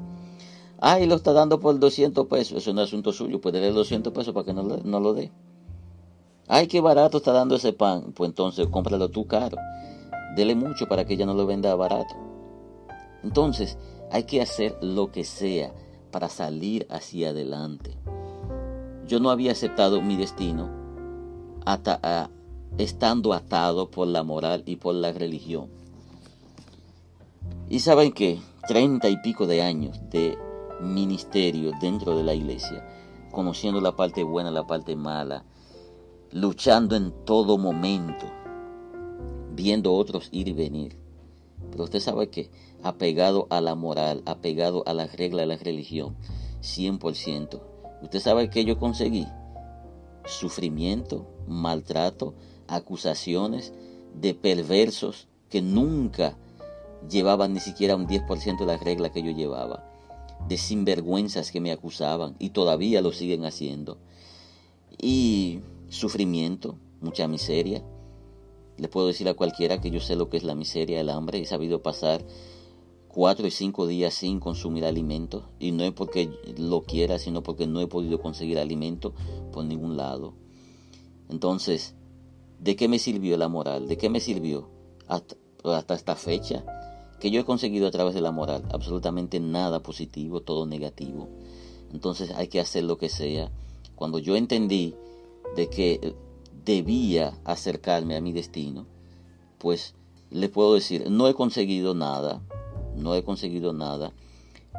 Ah, 0.79 1.01
y 1.01 1.07
lo 1.07 1.17
está 1.17 1.33
dando 1.33 1.61
por 1.61 1.79
200 1.79 2.27
pesos, 2.27 2.59
eso 2.59 2.73
no 2.73 2.81
es 2.83 2.89
asunto 2.89 3.13
suyo, 3.13 3.41
pues 3.41 3.53
déle 3.53 3.71
200 3.71 4.13
pesos 4.13 4.33
para 4.33 4.47
que 4.47 4.53
no, 4.55 4.63
no 4.63 5.01
lo 5.01 5.13
dé. 5.13 5.31
Ay, 6.49 6.67
qué 6.67 6.81
barato 6.81 7.19
está 7.19 7.33
dando 7.33 7.57
ese 7.57 7.73
pan, 7.73 8.13
pues 8.15 8.29
entonces 8.29 8.67
cómpralo 8.69 9.09
tú 9.11 9.27
caro. 9.27 9.59
Dele 10.37 10.55
mucho 10.55 10.87
para 10.87 11.05
que 11.05 11.15
ella 11.15 11.27
no 11.27 11.35
lo 11.35 11.47
venda 11.47 11.75
barato. 11.75 12.15
Entonces, 13.23 13.77
hay 14.11 14.25
que 14.25 14.41
hacer 14.41 14.79
lo 14.81 15.13
que 15.13 15.25
sea 15.25 15.73
para 16.11 16.29
salir 16.29 16.87
hacia 16.91 17.31
adelante. 17.31 17.97
Yo 19.07 19.21
no 19.21 19.31
había 19.31 19.53
aceptado 19.53 20.01
mi 20.01 20.17
destino 20.17 20.81
estando 22.79 23.33
atado 23.33 23.91
por 23.91 24.09
la 24.09 24.23
moral 24.23 24.63
y 24.67 24.77
por 24.77 24.95
la 24.95 25.13
religión. 25.13 25.69
Y 27.71 27.79
saben 27.79 28.11
que 28.11 28.41
treinta 28.67 29.09
y 29.09 29.17
pico 29.19 29.47
de 29.47 29.63
años 29.63 30.01
de 30.11 30.37
ministerio 30.81 31.71
dentro 31.81 32.17
de 32.17 32.25
la 32.25 32.35
iglesia, 32.35 32.85
conociendo 33.31 33.81
la 33.81 33.95
parte 33.95 34.25
buena, 34.25 34.51
la 34.51 34.67
parte 34.67 34.97
mala, 34.97 35.45
luchando 36.33 36.97
en 36.97 37.13
todo 37.25 37.59
momento, 37.59 38.27
viendo 39.55 39.95
otros 39.95 40.31
ir 40.33 40.49
y 40.49 40.53
venir. 40.53 40.97
Pero 41.71 41.85
usted 41.85 42.01
sabe 42.01 42.29
que 42.29 42.51
apegado 42.83 43.47
a 43.51 43.61
la 43.61 43.77
moral, 43.77 44.25
apegado 44.27 44.83
a 44.87 44.93
la 44.93 45.07
regla 45.07 45.43
de 45.43 45.47
la 45.47 45.57
religión, 45.57 46.17
100%. 46.63 47.63
Usted 48.03 48.19
sabe 48.19 48.51
que 48.51 48.65
yo 48.65 48.81
conseguí 48.81 49.29
sufrimiento, 50.25 51.25
maltrato, 51.47 52.35
acusaciones 52.67 53.73
de 54.13 54.35
perversos 54.35 55.29
que 55.49 55.63
nunca 55.63 56.37
llevaban 57.09 57.55
ni 57.55 57.61
siquiera 57.61 57.97
un 57.97 58.07
10% 58.07 58.59
de 58.59 58.67
la 58.67 58.77
regla 58.77 59.11
que 59.11 59.23
yo 59.23 59.31
llevaba, 59.31 59.85
de 60.49 60.57
sinvergüenzas 60.57 61.51
que 61.51 61.61
me 61.61 61.73
acusaban 61.73 62.37
y 62.39 62.51
todavía 62.51 63.01
lo 63.03 63.13
siguen 63.13 63.45
haciendo. 63.45 63.99
Y 64.99 65.61
sufrimiento, 65.89 66.77
mucha 67.01 67.29
miseria. 67.29 67.83
Le 68.77 68.89
puedo 68.89 69.07
decir 69.07 69.29
a 69.29 69.35
cualquiera 69.35 69.81
que 69.81 69.91
yo 69.91 70.01
sé 70.01 70.17
lo 70.17 70.31
que 70.31 70.37
es 70.37 70.45
la 70.45 70.55
miseria, 70.55 71.01
el 71.01 71.11
hambre, 71.11 71.41
he 71.41 71.47
sabido 71.47 71.83
pasar 71.83 72.25
cuatro 73.09 73.47
y 73.47 73.51
cinco 73.51 73.87
días 73.87 74.15
sin 74.15 74.41
consumir 74.41 74.85
alimentos 74.85 75.45
y 75.59 75.73
no 75.73 75.85
es 75.85 75.93
porque 75.93 76.31
lo 76.57 76.83
quiera, 76.83 77.19
sino 77.19 77.43
porque 77.43 77.67
no 77.67 77.81
he 77.81 77.87
podido 77.87 78.21
conseguir 78.21 78.59
alimento 78.59 79.13
por 79.53 79.65
ningún 79.65 79.97
lado. 79.97 80.35
Entonces, 81.29 81.95
¿de 82.59 82.77
qué 82.77 82.89
me 82.89 82.99
sirvió 82.99 83.37
la 83.37 83.49
moral? 83.49 83.89
¿De 83.89 83.97
qué 83.97 84.09
me 84.09 84.21
sirvió 84.21 84.69
hasta, 85.09 85.37
hasta 85.65 85.95
esta 85.95 86.17
fecha? 86.17 86.65
Que 87.21 87.31
yo 87.31 87.41
he 87.41 87.45
conseguido 87.45 87.87
a 87.87 87.91
través 87.91 88.15
de 88.15 88.23
la 88.23 88.33
moral, 88.33 88.65
absolutamente 88.73 89.39
nada 89.41 89.83
positivo, 89.83 90.41
todo 90.41 90.67
negativo. 90.67 91.29
Entonces 91.93 92.31
hay 92.31 92.49
que 92.49 92.61
hacer 92.61 92.85
lo 92.85 92.97
que 92.99 93.09
sea. 93.09 93.51
Cuando 93.95 94.19
yo 94.19 94.37
entendí 94.37 94.95
de 95.55 95.69
que 95.69 96.15
debía 96.65 97.39
acercarme 97.45 98.17
a 98.17 98.21
mi 98.21 98.33
destino, 98.33 98.87
pues 99.59 99.95
le 100.31 100.49
puedo 100.49 100.75
decir, 100.75 101.11
no 101.11 101.29
he 101.29 101.35
conseguido 101.35 101.95
nada, 101.95 102.41
no 102.97 103.15
he 103.15 103.23
conseguido 103.23 103.73
nada, 103.73 104.13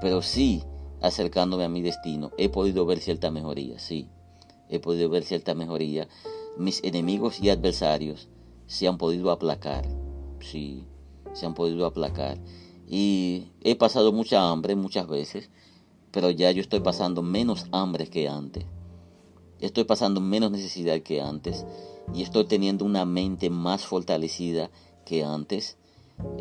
pero 0.02 0.22
sí 0.22 0.64
acercándome 1.02 1.64
a 1.66 1.70
mi 1.70 1.82
destino, 1.82 2.32
he 2.38 2.50
podido 2.50 2.86
ver 2.86 3.00
cierta 3.00 3.32
mejoría, 3.32 3.78
sí, 3.80 4.08
he 4.70 4.80
podido 4.80 5.10
ver 5.10 5.24
cierta 5.24 5.54
mejoría. 5.54 6.08
Mis 6.58 6.84
enemigos 6.84 7.40
y 7.40 7.50
adversarios 7.50 8.28
se 8.68 8.88
han 8.88 8.98
podido 8.98 9.32
aplacar, 9.32 9.88
sí, 10.40 10.86
se 11.34 11.46
han 11.46 11.54
podido 11.54 11.86
aplacar. 11.86 12.40
Y 12.88 13.46
he 13.62 13.76
pasado 13.76 14.12
mucha 14.12 14.50
hambre 14.50 14.76
muchas 14.76 15.08
veces, 15.08 15.50
pero 16.12 16.30
ya 16.30 16.52
yo 16.52 16.62
estoy 16.62 16.82
pasando 16.82 17.22
menos 17.22 17.68
hambre 17.72 18.08
que 18.08 18.28
antes. 18.28 18.66
Estoy 19.60 19.84
pasando 19.84 20.20
menos 20.22 20.52
necesidad 20.52 21.02
que 21.02 21.22
antes 21.22 21.66
y 22.14 22.24
estoy 22.24 22.46
teniendo 22.46 22.84
una 22.84 23.06
mente 23.06 23.50
más 23.50 23.86
fortalecida 23.86 24.72
que 25.06 25.24
antes. 25.24 25.78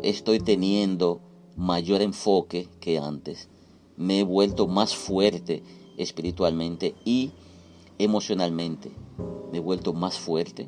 Estoy 0.03 0.39
teniendo 0.39 1.21
mayor 1.55 2.01
enfoque 2.01 2.67
que 2.79 2.97
antes. 2.97 3.49
Me 3.95 4.19
he 4.19 4.23
vuelto 4.23 4.67
más 4.67 4.95
fuerte 4.95 5.63
espiritualmente 5.97 6.95
y 7.05 7.31
emocionalmente. 7.99 8.91
Me 9.51 9.59
he 9.59 9.61
vuelto 9.61 9.93
más 9.93 10.17
fuerte 10.17 10.67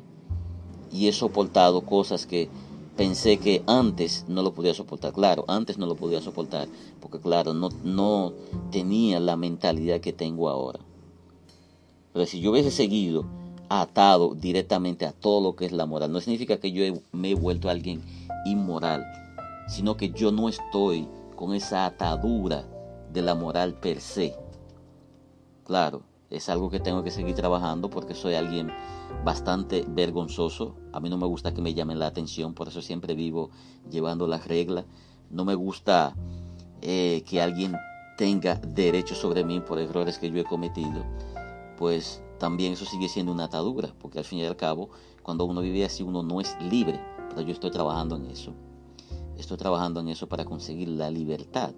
y 0.92 1.08
he 1.08 1.12
soportado 1.12 1.80
cosas 1.82 2.24
que 2.26 2.48
pensé 2.96 3.38
que 3.38 3.62
antes 3.66 4.24
no 4.28 4.42
lo 4.42 4.54
podía 4.54 4.74
soportar. 4.74 5.12
Claro, 5.12 5.44
antes 5.48 5.78
no 5.78 5.86
lo 5.86 5.96
podía 5.96 6.20
soportar, 6.20 6.68
porque 7.00 7.18
claro, 7.18 7.54
no, 7.54 7.68
no 7.82 8.32
tenía 8.70 9.20
la 9.20 9.36
mentalidad 9.36 10.00
que 10.00 10.12
tengo 10.12 10.48
ahora. 10.48 10.80
Pero 12.12 12.26
si 12.26 12.40
yo 12.40 12.52
hubiese 12.52 12.70
seguido 12.70 13.24
atado 13.68 14.34
directamente 14.34 15.06
a 15.06 15.12
todo 15.12 15.40
lo 15.40 15.56
que 15.56 15.66
es 15.66 15.72
la 15.72 15.86
moral, 15.86 16.12
no 16.12 16.20
significa 16.20 16.58
que 16.58 16.70
yo 16.70 16.84
me 17.12 17.30
he 17.30 17.34
vuelto 17.34 17.68
alguien 17.68 18.02
inmoral, 18.44 19.04
sino 19.68 19.96
que 19.96 20.10
yo 20.10 20.30
no 20.30 20.48
estoy 20.48 21.08
con 21.34 21.54
esa 21.54 21.86
atadura 21.86 22.64
de 23.12 23.22
la 23.22 23.34
moral 23.34 23.74
per 23.74 24.00
se. 24.00 24.36
Claro, 25.64 26.02
es 26.30 26.48
algo 26.48 26.70
que 26.70 26.80
tengo 26.80 27.02
que 27.02 27.10
seguir 27.10 27.34
trabajando 27.34 27.90
porque 27.90 28.14
soy 28.14 28.34
alguien 28.34 28.70
bastante 29.24 29.84
vergonzoso. 29.88 30.76
A 30.92 31.00
mí 31.00 31.10
no 31.10 31.16
me 31.16 31.26
gusta 31.26 31.54
que 31.54 31.62
me 31.62 31.74
llamen 31.74 31.98
la 31.98 32.06
atención, 32.06 32.54
por 32.54 32.68
eso 32.68 32.82
siempre 32.82 33.14
vivo 33.14 33.50
llevando 33.90 34.26
las 34.26 34.46
reglas. 34.46 34.84
No 35.30 35.44
me 35.44 35.54
gusta 35.54 36.14
eh, 36.82 37.22
que 37.28 37.40
alguien 37.40 37.76
tenga 38.16 38.56
derecho 38.56 39.14
sobre 39.14 39.44
mí 39.44 39.60
por 39.60 39.78
errores 39.78 40.18
que 40.18 40.30
yo 40.30 40.40
he 40.40 40.44
cometido. 40.44 41.04
Pues 41.76 42.22
también 42.38 42.74
eso 42.74 42.84
sigue 42.84 43.08
siendo 43.08 43.32
una 43.32 43.44
atadura, 43.44 43.94
porque 44.00 44.18
al 44.18 44.24
fin 44.24 44.38
y 44.38 44.44
al 44.44 44.56
cabo, 44.56 44.90
cuando 45.22 45.44
uno 45.44 45.60
vive 45.60 45.84
así, 45.84 46.02
uno 46.02 46.22
no 46.22 46.40
es 46.40 46.56
libre. 46.60 47.00
Pero 47.30 47.42
yo 47.42 47.52
estoy 47.52 47.70
trabajando 47.70 48.16
en 48.16 48.26
eso. 48.26 48.52
Estoy 49.36 49.56
trabajando 49.56 50.00
en 50.00 50.08
eso 50.08 50.28
para 50.28 50.44
conseguir 50.44 50.88
la 50.88 51.10
libertad, 51.10 51.72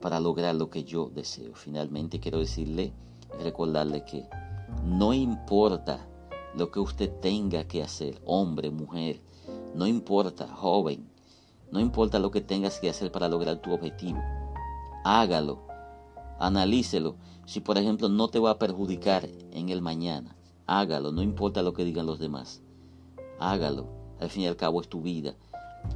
para 0.00 0.20
lograr 0.20 0.54
lo 0.54 0.68
que 0.68 0.84
yo 0.84 1.10
deseo. 1.14 1.54
Finalmente 1.54 2.20
quiero 2.20 2.38
decirle, 2.38 2.92
recordarle 3.42 4.04
que 4.04 4.26
no 4.84 5.14
importa 5.14 6.06
lo 6.54 6.70
que 6.70 6.80
usted 6.80 7.10
tenga 7.20 7.64
que 7.64 7.82
hacer, 7.82 8.20
hombre, 8.24 8.70
mujer, 8.70 9.20
no 9.74 9.86
importa, 9.86 10.48
joven, 10.48 11.08
no 11.70 11.80
importa 11.80 12.18
lo 12.18 12.30
que 12.30 12.40
tengas 12.40 12.80
que 12.80 12.88
hacer 12.88 13.12
para 13.12 13.28
lograr 13.28 13.60
tu 13.60 13.72
objetivo, 13.72 14.20
hágalo, 15.04 15.60
analícelo. 16.38 17.16
Si 17.46 17.60
por 17.60 17.78
ejemplo 17.78 18.08
no 18.08 18.28
te 18.28 18.38
va 18.38 18.50
a 18.52 18.58
perjudicar 18.58 19.28
en 19.52 19.68
el 19.68 19.80
mañana, 19.80 20.36
hágalo, 20.66 21.12
no 21.12 21.22
importa 21.22 21.62
lo 21.62 21.72
que 21.72 21.84
digan 21.84 22.06
los 22.06 22.18
demás, 22.18 22.62
hágalo, 23.38 23.86
al 24.20 24.30
fin 24.30 24.42
y 24.42 24.46
al 24.46 24.56
cabo 24.56 24.80
es 24.80 24.88
tu 24.88 25.02
vida. 25.02 25.34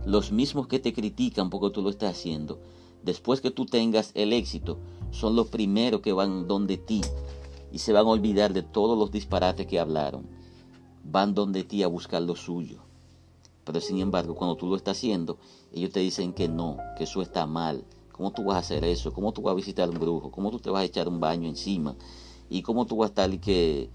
Los 0.06 0.32
mismos 0.32 0.68
que 0.68 0.78
te 0.78 0.92
critican 0.92 1.50
porque 1.50 1.70
tú 1.70 1.82
lo 1.82 1.90
estás 1.90 2.12
haciendo, 2.12 2.60
después 3.02 3.40
que 3.40 3.50
tú 3.50 3.66
tengas 3.66 4.12
el 4.14 4.32
éxito, 4.32 4.78
son 5.10 5.36
los 5.36 5.48
primeros 5.48 6.00
que 6.00 6.12
van 6.12 6.46
donde 6.46 6.78
ti 6.78 7.02
y 7.70 7.78
se 7.78 7.92
van 7.92 8.06
a 8.06 8.10
olvidar 8.10 8.52
de 8.52 8.62
todos 8.62 8.98
los 8.98 9.10
disparates 9.10 9.66
que 9.66 9.78
hablaron 9.78 10.26
van 11.04 11.34
donde 11.34 11.64
ti 11.64 11.82
a 11.82 11.88
buscar 11.88 12.22
lo 12.22 12.36
suyo. 12.36 12.78
Pero 13.64 13.80
sin 13.80 14.00
embargo, 14.00 14.34
cuando 14.34 14.56
tú 14.56 14.66
lo 14.66 14.76
estás 14.76 14.96
haciendo, 14.96 15.38
ellos 15.72 15.92
te 15.92 16.00
dicen 16.00 16.32
que 16.32 16.48
no, 16.48 16.78
que 16.96 17.04
eso 17.04 17.22
está 17.22 17.46
mal. 17.46 17.84
¿Cómo 18.12 18.32
tú 18.32 18.44
vas 18.44 18.56
a 18.56 18.60
hacer 18.60 18.84
eso? 18.84 19.12
¿Cómo 19.12 19.32
tú 19.32 19.42
vas 19.42 19.52
a 19.52 19.56
visitar 19.56 19.88
a 19.88 19.92
un 19.92 19.98
brujo? 19.98 20.30
¿Cómo 20.30 20.50
tú 20.50 20.58
te 20.58 20.70
vas 20.70 20.82
a 20.82 20.84
echar 20.84 21.08
un 21.08 21.20
baño 21.20 21.48
encima? 21.48 21.94
¿Y 22.50 22.62
cómo 22.62 22.86
tú 22.86 22.96
vas 22.96 23.08
a 23.08 23.10
estar 23.10 23.40
que, 23.40 23.88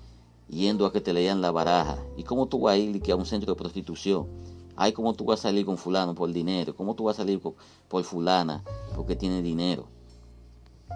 yendo 0.50 0.86
a 0.86 0.94
que 0.94 1.02
te 1.02 1.14
lean 1.14 1.42
la 1.42 1.52
baraja? 1.52 1.98
¿Y 2.16 2.24
cómo 2.24 2.48
tú 2.48 2.62
vas 2.62 2.74
a 2.74 2.78
ir 2.78 3.02
que, 3.02 3.12
a 3.12 3.16
un 3.16 3.26
centro 3.26 3.54
de 3.54 3.58
prostitución? 3.58 4.28
Ay, 4.76 4.94
¿cómo 4.94 5.14
tú 5.14 5.26
vas 5.26 5.40
a 5.40 5.44
salir 5.44 5.66
con 5.66 5.78
fulano 5.78 6.16
por 6.16 6.32
dinero? 6.32 6.76
¿Cómo 6.76 6.96
tú 6.96 7.06
vas 7.06 7.18
a 7.18 7.24
salir 7.24 7.40
por 7.40 8.04
fulana 8.04 8.64
porque 8.96 9.16
tiene 9.16 9.42
dinero? 9.42 9.88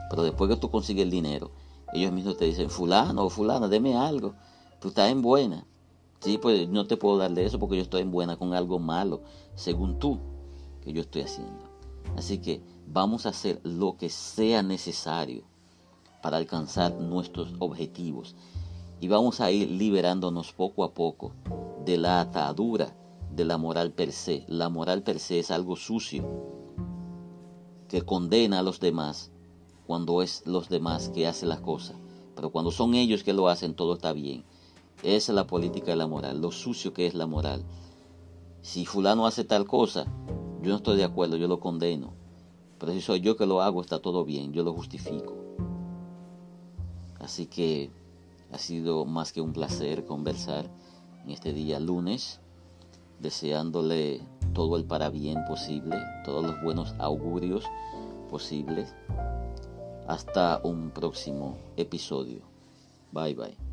Pero 0.10 0.24
después 0.24 0.50
que 0.50 0.58
tú 0.58 0.70
consigues 0.70 1.04
el 1.04 1.12
dinero, 1.12 1.52
ellos 1.94 2.12
mismos 2.12 2.38
te 2.38 2.46
dicen, 2.46 2.70
fulano 2.70 3.26
o 3.26 3.30
fulana, 3.30 3.68
deme 3.68 3.96
algo. 3.96 4.34
Tú 4.80 4.90
estás 4.90 5.10
en 5.10 5.22
buena. 5.22 5.66
Sí, 6.22 6.38
pues 6.38 6.70
no 6.70 6.86
te 6.86 6.98
puedo 6.98 7.18
dar 7.18 7.32
de 7.32 7.46
eso 7.46 7.58
porque 7.58 7.78
yo 7.78 7.82
estoy 7.82 8.04
en 8.04 8.12
buena 8.12 8.38
con 8.38 8.54
algo 8.54 8.78
malo, 8.78 9.22
según 9.56 9.98
tú, 9.98 10.20
que 10.84 10.94
yo 10.94 11.02
estoy 11.02 11.24
haciendo. 11.24 11.64
Así 12.16 12.38
que 12.38 12.62
vamos 12.88 13.26
a 13.26 13.30
hacer 13.30 13.60
lo 13.64 13.98
que 13.98 14.10
sea 14.10 14.62
necesario 14.62 15.44
para 16.22 16.38
alcanzar 16.38 16.94
nuestros 16.94 17.56
objetivos 17.58 18.36
y 19.00 19.08
vamos 19.08 19.42
a 19.42 19.50
ir 19.50 19.72
liberándonos 19.72 20.54
poco 20.54 20.84
a 20.84 20.94
poco 20.94 21.32
de 21.86 21.98
la 21.98 22.22
atadura 22.22 22.96
de 23.32 23.44
la 23.44 23.58
moral 23.58 23.92
per 23.92 24.12
se. 24.12 24.46
La 24.48 24.70
moral 24.70 25.02
per 25.02 25.18
se 25.20 25.40
es 25.40 25.50
algo 25.50 25.76
sucio 25.76 26.24
que 27.88 28.04
condena 28.04 28.60
a 28.60 28.64
los 28.64 28.80
demás 28.80 29.32
cuando 29.88 30.22
es 30.22 30.44
los 30.46 30.70
demás 30.70 31.10
que 31.10 31.28
hacen 31.28 31.50
las 31.50 31.62
cosas. 31.62 31.98
Pero 32.36 32.52
cuando 32.52 32.70
son 32.70 32.94
ellos 32.94 33.24
que 33.24 33.34
lo 33.34 33.48
hacen, 33.48 33.74
todo 33.74 33.96
está 33.96 34.14
bien. 34.14 34.46
Esa 35.04 35.32
es 35.32 35.36
la 35.36 35.48
política 35.48 35.92
de 35.92 35.98
la 35.98 36.08
moral, 36.08 36.42
lo 36.42 36.52
sucio 36.52 36.94
que 36.94 37.08
es 37.08 37.16
la 37.16 37.26
moral. 37.26 37.64
Si 38.62 38.86
fulano 38.86 39.26
hace 39.26 39.44
tal 39.44 39.66
cosa, 39.66 40.06
yo 40.62 40.70
no 40.70 40.76
estoy 40.76 40.98
de 40.98 41.04
acuerdo, 41.04 41.38
yo 41.38 41.48
lo 41.48 41.60
condeno. 41.60 42.14
Pero 42.78 42.94
si 42.94 43.02
soy 43.02 43.22
yo 43.22 43.36
que 43.36 43.48
lo 43.48 43.62
hago, 43.62 43.82
está 43.82 44.00
todo 44.00 44.24
bien, 44.24 44.54
yo 44.54 44.64
lo 44.64 44.74
justifico. 44.74 45.36
Así 47.20 47.48
que 47.48 47.92
ha 48.52 48.58
sido 48.58 49.06
más 49.06 49.32
que 49.32 49.42
un 49.42 49.54
placer 49.54 50.06
conversar 50.06 50.70
en 51.24 51.32
este 51.32 51.54
día 51.54 51.80
lunes, 51.80 52.40
deseándole 53.20 54.22
todo 54.54 54.78
el 54.78 54.86
para 54.86 55.10
bien 55.10 55.46
posible, 55.48 55.98
todos 56.26 56.44
los 56.44 56.62
buenos 56.62 56.94
augurios 57.00 57.66
posibles. 58.30 58.96
Hasta 60.08 60.60
un 60.64 60.92
próximo 60.92 61.58
episodio. 61.78 62.42
Bye 63.12 63.36
bye. 63.36 63.71